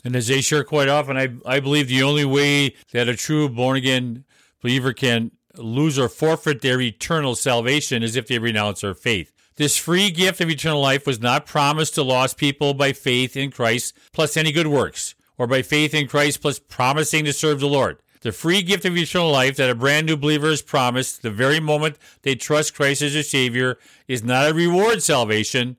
And 0.03 0.17
as 0.17 0.29
they 0.29 0.41
share 0.41 0.65
quite 0.65 0.89
often, 0.89 1.19
I, 1.19 1.35
I 1.45 1.61
believe 1.61 1.89
the 1.89 2.03
only 2.03 2.25
way 2.25 2.75
that 2.93 3.11
a 3.11 3.15
true 3.15 3.51
born 3.51 3.77
again 3.77 4.25
believer 4.63 4.95
can 4.95 5.33
lose 5.59 5.99
or 5.99 6.09
forfeit 6.09 6.63
their 6.63 6.81
eternal 6.81 7.35
salvation 7.35 8.03
is 8.03 8.17
if 8.17 8.27
they 8.27 8.39
renounce 8.39 8.81
their 8.81 8.95
faith. 8.95 9.35
This 9.57 9.77
free 9.77 10.11
gift 10.11 10.41
of 10.41 10.49
eternal 10.49 10.81
life 10.81 11.07
was 11.07 11.21
not 11.21 11.45
promised 11.47 11.95
to 11.95 12.03
lost 12.03 12.39
people 12.39 12.73
by 12.73 12.93
faith 12.93 13.37
in 13.37 13.51
Christ 13.51 13.95
plus 14.13 14.37
any 14.37 14.51
good 14.51 14.67
works, 14.67 15.15
or 15.37 15.47
by 15.47 15.61
faith 15.63 15.93
in 15.93 16.09
Christ 16.09 16.41
plus 16.41 16.59
promising 16.59 17.25
to 17.27 17.33
serve 17.33 17.61
the 17.61 17.67
Lord. 17.67 17.99
The 18.23 18.33
free 18.33 18.63
gift 18.63 18.85
of 18.85 18.97
eternal 18.97 19.31
life 19.31 19.57
that 19.57 19.69
a 19.69 19.75
brand 19.75 20.07
new 20.07 20.17
believer 20.17 20.49
is 20.49 20.63
promised 20.63 21.23
the 21.23 21.31
very 21.31 21.61
moment 21.61 21.99
they 22.23 22.35
trust 22.35 22.75
Christ 22.75 23.03
as 23.03 23.13
their 23.13 23.23
Savior 23.23 23.79
is 24.09 24.23
not 24.23 24.51
a 24.51 24.55
reward 24.55 25.03
salvation 25.03 25.77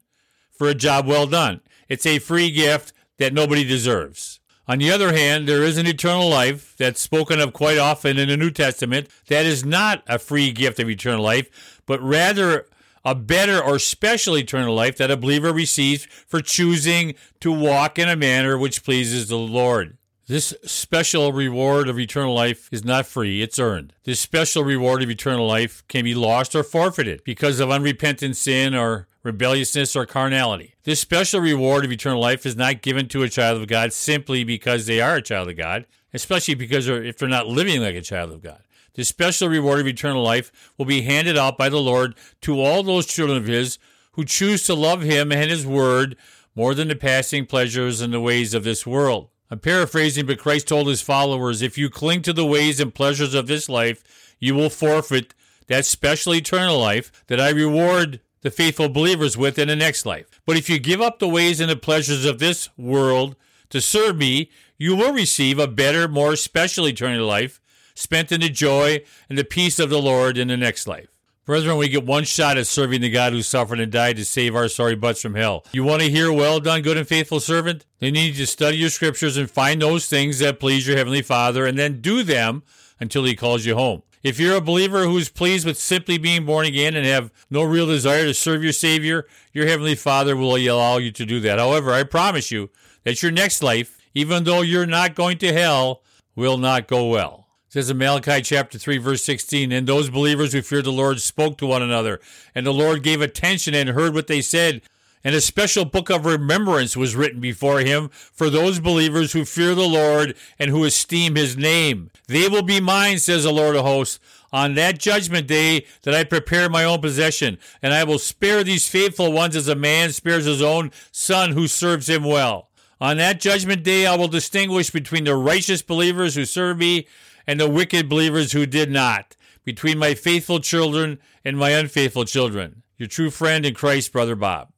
for 0.51 0.67
a 0.67 0.75
job 0.75 1.07
well 1.07 1.25
done. 1.25 1.61
It's 1.89 2.05
a 2.05 2.19
free 2.19 2.51
gift 2.51 2.93
that 3.17 3.33
nobody 3.33 3.63
deserves. 3.63 4.39
On 4.67 4.77
the 4.77 4.91
other 4.91 5.13
hand, 5.13 5.47
there 5.47 5.63
is 5.63 5.77
an 5.77 5.87
eternal 5.87 6.29
life 6.29 6.75
that's 6.77 7.01
spoken 7.01 7.39
of 7.39 7.53
quite 7.53 7.77
often 7.77 8.17
in 8.17 8.29
the 8.29 8.37
New 8.37 8.51
Testament 8.51 9.09
that 9.27 9.45
is 9.45 9.65
not 9.65 10.03
a 10.07 10.19
free 10.19 10.51
gift 10.51 10.79
of 10.79 10.89
eternal 10.89 11.23
life, 11.23 11.81
but 11.85 12.01
rather 12.01 12.65
a 13.05 13.15
better 13.15 13.61
or 13.61 13.79
special 13.79 14.37
eternal 14.37 14.73
life 14.73 14.97
that 14.97 15.11
a 15.11 15.17
believer 15.17 15.51
receives 15.51 16.05
for 16.05 16.41
choosing 16.41 17.15
to 17.39 17.51
walk 17.51 17.99
in 17.99 18.09
a 18.09 18.15
manner 18.15 18.57
which 18.57 18.83
pleases 18.83 19.27
the 19.27 19.37
Lord. 19.37 19.97
This 20.25 20.53
special 20.63 21.33
reward 21.33 21.89
of 21.89 21.99
eternal 21.99 22.33
life 22.33 22.69
is 22.71 22.85
not 22.85 23.05
free, 23.05 23.41
it's 23.41 23.59
earned. 23.59 23.93
This 24.05 24.21
special 24.21 24.63
reward 24.63 25.03
of 25.03 25.09
eternal 25.09 25.45
life 25.45 25.83
can 25.89 26.05
be 26.05 26.15
lost 26.15 26.55
or 26.55 26.63
forfeited 26.63 27.25
because 27.25 27.59
of 27.59 27.69
unrepentant 27.69 28.37
sin 28.37 28.73
or 28.73 29.07
rebelliousness 29.23 29.97
or 29.97 30.05
carnality. 30.05 30.75
This 30.85 31.01
special 31.01 31.41
reward 31.41 31.83
of 31.83 31.91
eternal 31.91 32.21
life 32.21 32.45
is 32.45 32.55
not 32.55 32.81
given 32.81 33.09
to 33.09 33.23
a 33.23 33.29
child 33.29 33.61
of 33.61 33.67
God 33.67 33.91
simply 33.91 34.45
because 34.45 34.85
they 34.85 35.01
are 35.01 35.15
a 35.17 35.21
child 35.21 35.49
of 35.49 35.57
God, 35.57 35.85
especially 36.13 36.55
because 36.55 36.87
if 36.87 37.17
they're 37.17 37.27
not 37.27 37.47
living 37.47 37.81
like 37.81 37.95
a 37.95 38.01
child 38.01 38.31
of 38.31 38.41
God. 38.41 38.61
The 38.95 39.03
special 39.03 39.49
reward 39.49 39.79
of 39.79 39.87
eternal 39.87 40.23
life 40.23 40.71
will 40.77 40.85
be 40.85 41.01
handed 41.01 41.37
out 41.37 41.57
by 41.57 41.69
the 41.69 41.79
Lord 41.79 42.15
to 42.41 42.61
all 42.61 42.83
those 42.83 43.05
children 43.05 43.37
of 43.37 43.47
His 43.47 43.79
who 44.11 44.23
choose 44.23 44.65
to 44.65 44.75
love 44.75 45.01
Him 45.01 45.31
and 45.31 45.49
His 45.49 45.65
Word 45.65 46.15
more 46.55 46.75
than 46.75 46.87
the 46.87 46.95
passing 46.95 47.45
pleasures 47.45 48.01
and 48.01 48.13
the 48.13 48.19
ways 48.19 48.53
of 48.53 48.63
this 48.63 48.85
world. 48.85 49.29
I'm 49.49 49.59
paraphrasing, 49.59 50.25
but 50.25 50.39
Christ 50.39 50.67
told 50.67 50.87
his 50.87 51.01
followers 51.01 51.61
if 51.61 51.77
you 51.77 51.89
cling 51.89 52.21
to 52.23 52.33
the 52.33 52.45
ways 52.45 52.79
and 52.79 52.93
pleasures 52.93 53.33
of 53.33 53.47
this 53.47 53.69
life, 53.69 54.03
you 54.39 54.55
will 54.55 54.69
forfeit 54.69 55.33
that 55.67 55.85
special 55.85 56.33
eternal 56.33 56.79
life 56.79 57.11
that 57.27 57.39
I 57.39 57.49
reward 57.49 58.19
the 58.41 58.51
faithful 58.51 58.89
believers 58.89 59.37
with 59.37 59.57
in 59.57 59.67
the 59.67 59.75
next 59.75 60.05
life. 60.05 60.41
But 60.45 60.57
if 60.57 60.69
you 60.69 60.79
give 60.79 61.01
up 61.01 61.19
the 61.19 61.29
ways 61.29 61.59
and 61.59 61.69
the 61.69 61.75
pleasures 61.75 62.25
of 62.25 62.39
this 62.39 62.69
world 62.77 63.35
to 63.69 63.79
serve 63.79 64.17
me, 64.17 64.49
you 64.77 64.95
will 64.95 65.13
receive 65.13 65.59
a 65.59 65.67
better, 65.67 66.07
more 66.07 66.35
special 66.35 66.87
eternal 66.87 67.25
life 67.25 67.61
spent 67.93 68.31
in 68.31 68.41
the 68.41 68.49
joy 68.49 69.03
and 69.29 69.37
the 69.37 69.43
peace 69.43 69.79
of 69.79 69.89
the 69.89 70.01
Lord 70.01 70.37
in 70.37 70.47
the 70.47 70.57
next 70.57 70.87
life. 70.87 71.09
Brethren, 71.45 71.77
we 71.77 71.89
get 71.89 72.05
one 72.05 72.23
shot 72.23 72.57
at 72.57 72.67
serving 72.67 73.01
the 73.01 73.09
God 73.09 73.33
who 73.33 73.41
suffered 73.41 73.81
and 73.81 73.91
died 73.91 74.15
to 74.15 74.23
save 74.23 74.55
our 74.55 74.69
sorry 74.69 74.95
butts 74.95 75.21
from 75.21 75.35
hell. 75.35 75.65
You 75.73 75.83
want 75.83 76.01
to 76.01 76.09
hear, 76.09 76.31
well 76.31 76.61
done, 76.61 76.81
good 76.81 76.95
and 76.95 77.05
faithful 77.05 77.41
servant? 77.41 77.85
Then 77.99 78.15
you 78.15 78.21
need 78.21 78.35
to 78.37 78.47
study 78.47 78.77
your 78.77 78.89
scriptures 78.89 79.35
and 79.35 79.51
find 79.51 79.81
those 79.81 80.05
things 80.05 80.39
that 80.39 80.61
please 80.61 80.87
your 80.87 80.95
Heavenly 80.95 81.21
Father 81.21 81.65
and 81.65 81.77
then 81.77 81.99
do 81.99 82.23
them 82.23 82.63
until 82.97 83.25
He 83.25 83.35
calls 83.35 83.65
you 83.65 83.75
home. 83.75 84.03
If 84.23 84.39
you're 84.39 84.55
a 84.55 84.61
believer 84.61 85.03
who's 85.03 85.27
pleased 85.27 85.65
with 85.65 85.77
simply 85.77 86.17
being 86.17 86.45
born 86.45 86.65
again 86.65 86.95
and 86.95 87.05
have 87.05 87.29
no 87.49 87.63
real 87.63 87.87
desire 87.87 88.23
to 88.23 88.33
serve 88.33 88.63
your 88.63 88.71
Savior, 88.71 89.27
your 89.51 89.67
Heavenly 89.67 89.95
Father 89.95 90.37
will 90.37 90.55
allow 90.55 90.97
you 90.97 91.11
to 91.11 91.25
do 91.25 91.41
that. 91.41 91.59
However, 91.59 91.91
I 91.91 92.03
promise 92.03 92.51
you 92.51 92.69
that 93.03 93.21
your 93.21 93.33
next 93.33 93.61
life, 93.61 93.99
even 94.13 94.45
though 94.45 94.61
you're 94.61 94.85
not 94.85 95.13
going 95.13 95.39
to 95.39 95.51
hell, 95.51 96.03
will 96.37 96.57
not 96.57 96.87
go 96.87 97.09
well. 97.09 97.42
Says 97.73 97.89
in 97.89 97.97
Malachi 97.97 98.39
chapter 98.43 98.77
3, 98.77 98.99
verse 98.99 99.23
16, 99.23 99.71
And 99.71 99.87
those 99.87 100.11
believers 100.11 100.53
who 100.53 100.61
feared 100.61 100.85
the 100.85 100.91
Lord 100.91 101.19
spoke 101.19 101.57
to 101.57 101.65
one 101.65 101.81
another, 101.81 102.19
and 102.53 102.67
the 102.67 102.71
Lord 102.71 103.01
gave 103.01 103.19
attention 103.19 103.73
and 103.73 103.89
heard 103.89 104.13
what 104.13 104.27
they 104.27 104.41
said. 104.41 104.83
And 105.23 105.33
a 105.33 105.41
special 105.41 105.83
book 105.83 106.11
of 106.11 106.27
remembrance 106.27 106.95
was 106.95 107.15
written 107.15 107.39
before 107.39 107.79
him 107.79 108.09
for 108.09 108.51
those 108.51 108.79
believers 108.79 109.31
who 109.31 109.43
fear 109.43 109.73
the 109.73 109.87
Lord 109.87 110.35
and 110.59 110.69
who 110.69 110.83
esteem 110.83 111.35
his 111.35 111.57
name. 111.57 112.11
They 112.27 112.47
will 112.47 112.61
be 112.61 112.79
mine, 112.79 113.17
says 113.17 113.43
the 113.43 113.51
Lord 113.51 113.75
of 113.75 113.83
hosts, 113.83 114.19
on 114.51 114.75
that 114.75 114.99
judgment 114.99 115.47
day 115.47 115.87
that 116.03 116.13
I 116.13 116.25
prepare 116.25 116.69
my 116.69 116.83
own 116.83 117.01
possession, 117.01 117.57
and 117.81 117.91
I 117.91 118.03
will 118.03 118.19
spare 118.19 118.63
these 118.63 118.87
faithful 118.87 119.31
ones 119.31 119.55
as 119.55 119.67
a 119.67 119.73
man 119.73 120.11
spares 120.11 120.45
his 120.45 120.61
own 120.61 120.91
son 121.11 121.53
who 121.53 121.67
serves 121.67 122.07
him 122.07 122.23
well. 122.23 122.69
On 123.01 123.17
that 123.17 123.39
judgment 123.39 123.83
day, 123.83 124.05
I 124.05 124.15
will 124.15 124.27
distinguish 124.27 124.91
between 124.91 125.23
the 125.23 125.35
righteous 125.35 125.81
believers 125.81 126.35
who 126.35 126.45
serve 126.45 126.77
me 126.77 127.07
and 127.47 127.59
the 127.59 127.69
wicked 127.69 128.09
believers 128.09 128.51
who 128.51 128.65
did 128.65 128.91
not, 128.91 129.35
between 129.63 129.97
my 129.97 130.13
faithful 130.13 130.59
children 130.59 131.19
and 131.45 131.57
my 131.57 131.69
unfaithful 131.69 132.25
children. 132.25 132.83
Your 132.97 133.07
true 133.07 133.29
friend 133.29 133.65
in 133.65 133.73
Christ, 133.73 134.11
Brother 134.11 134.35
Bob. 134.35 134.72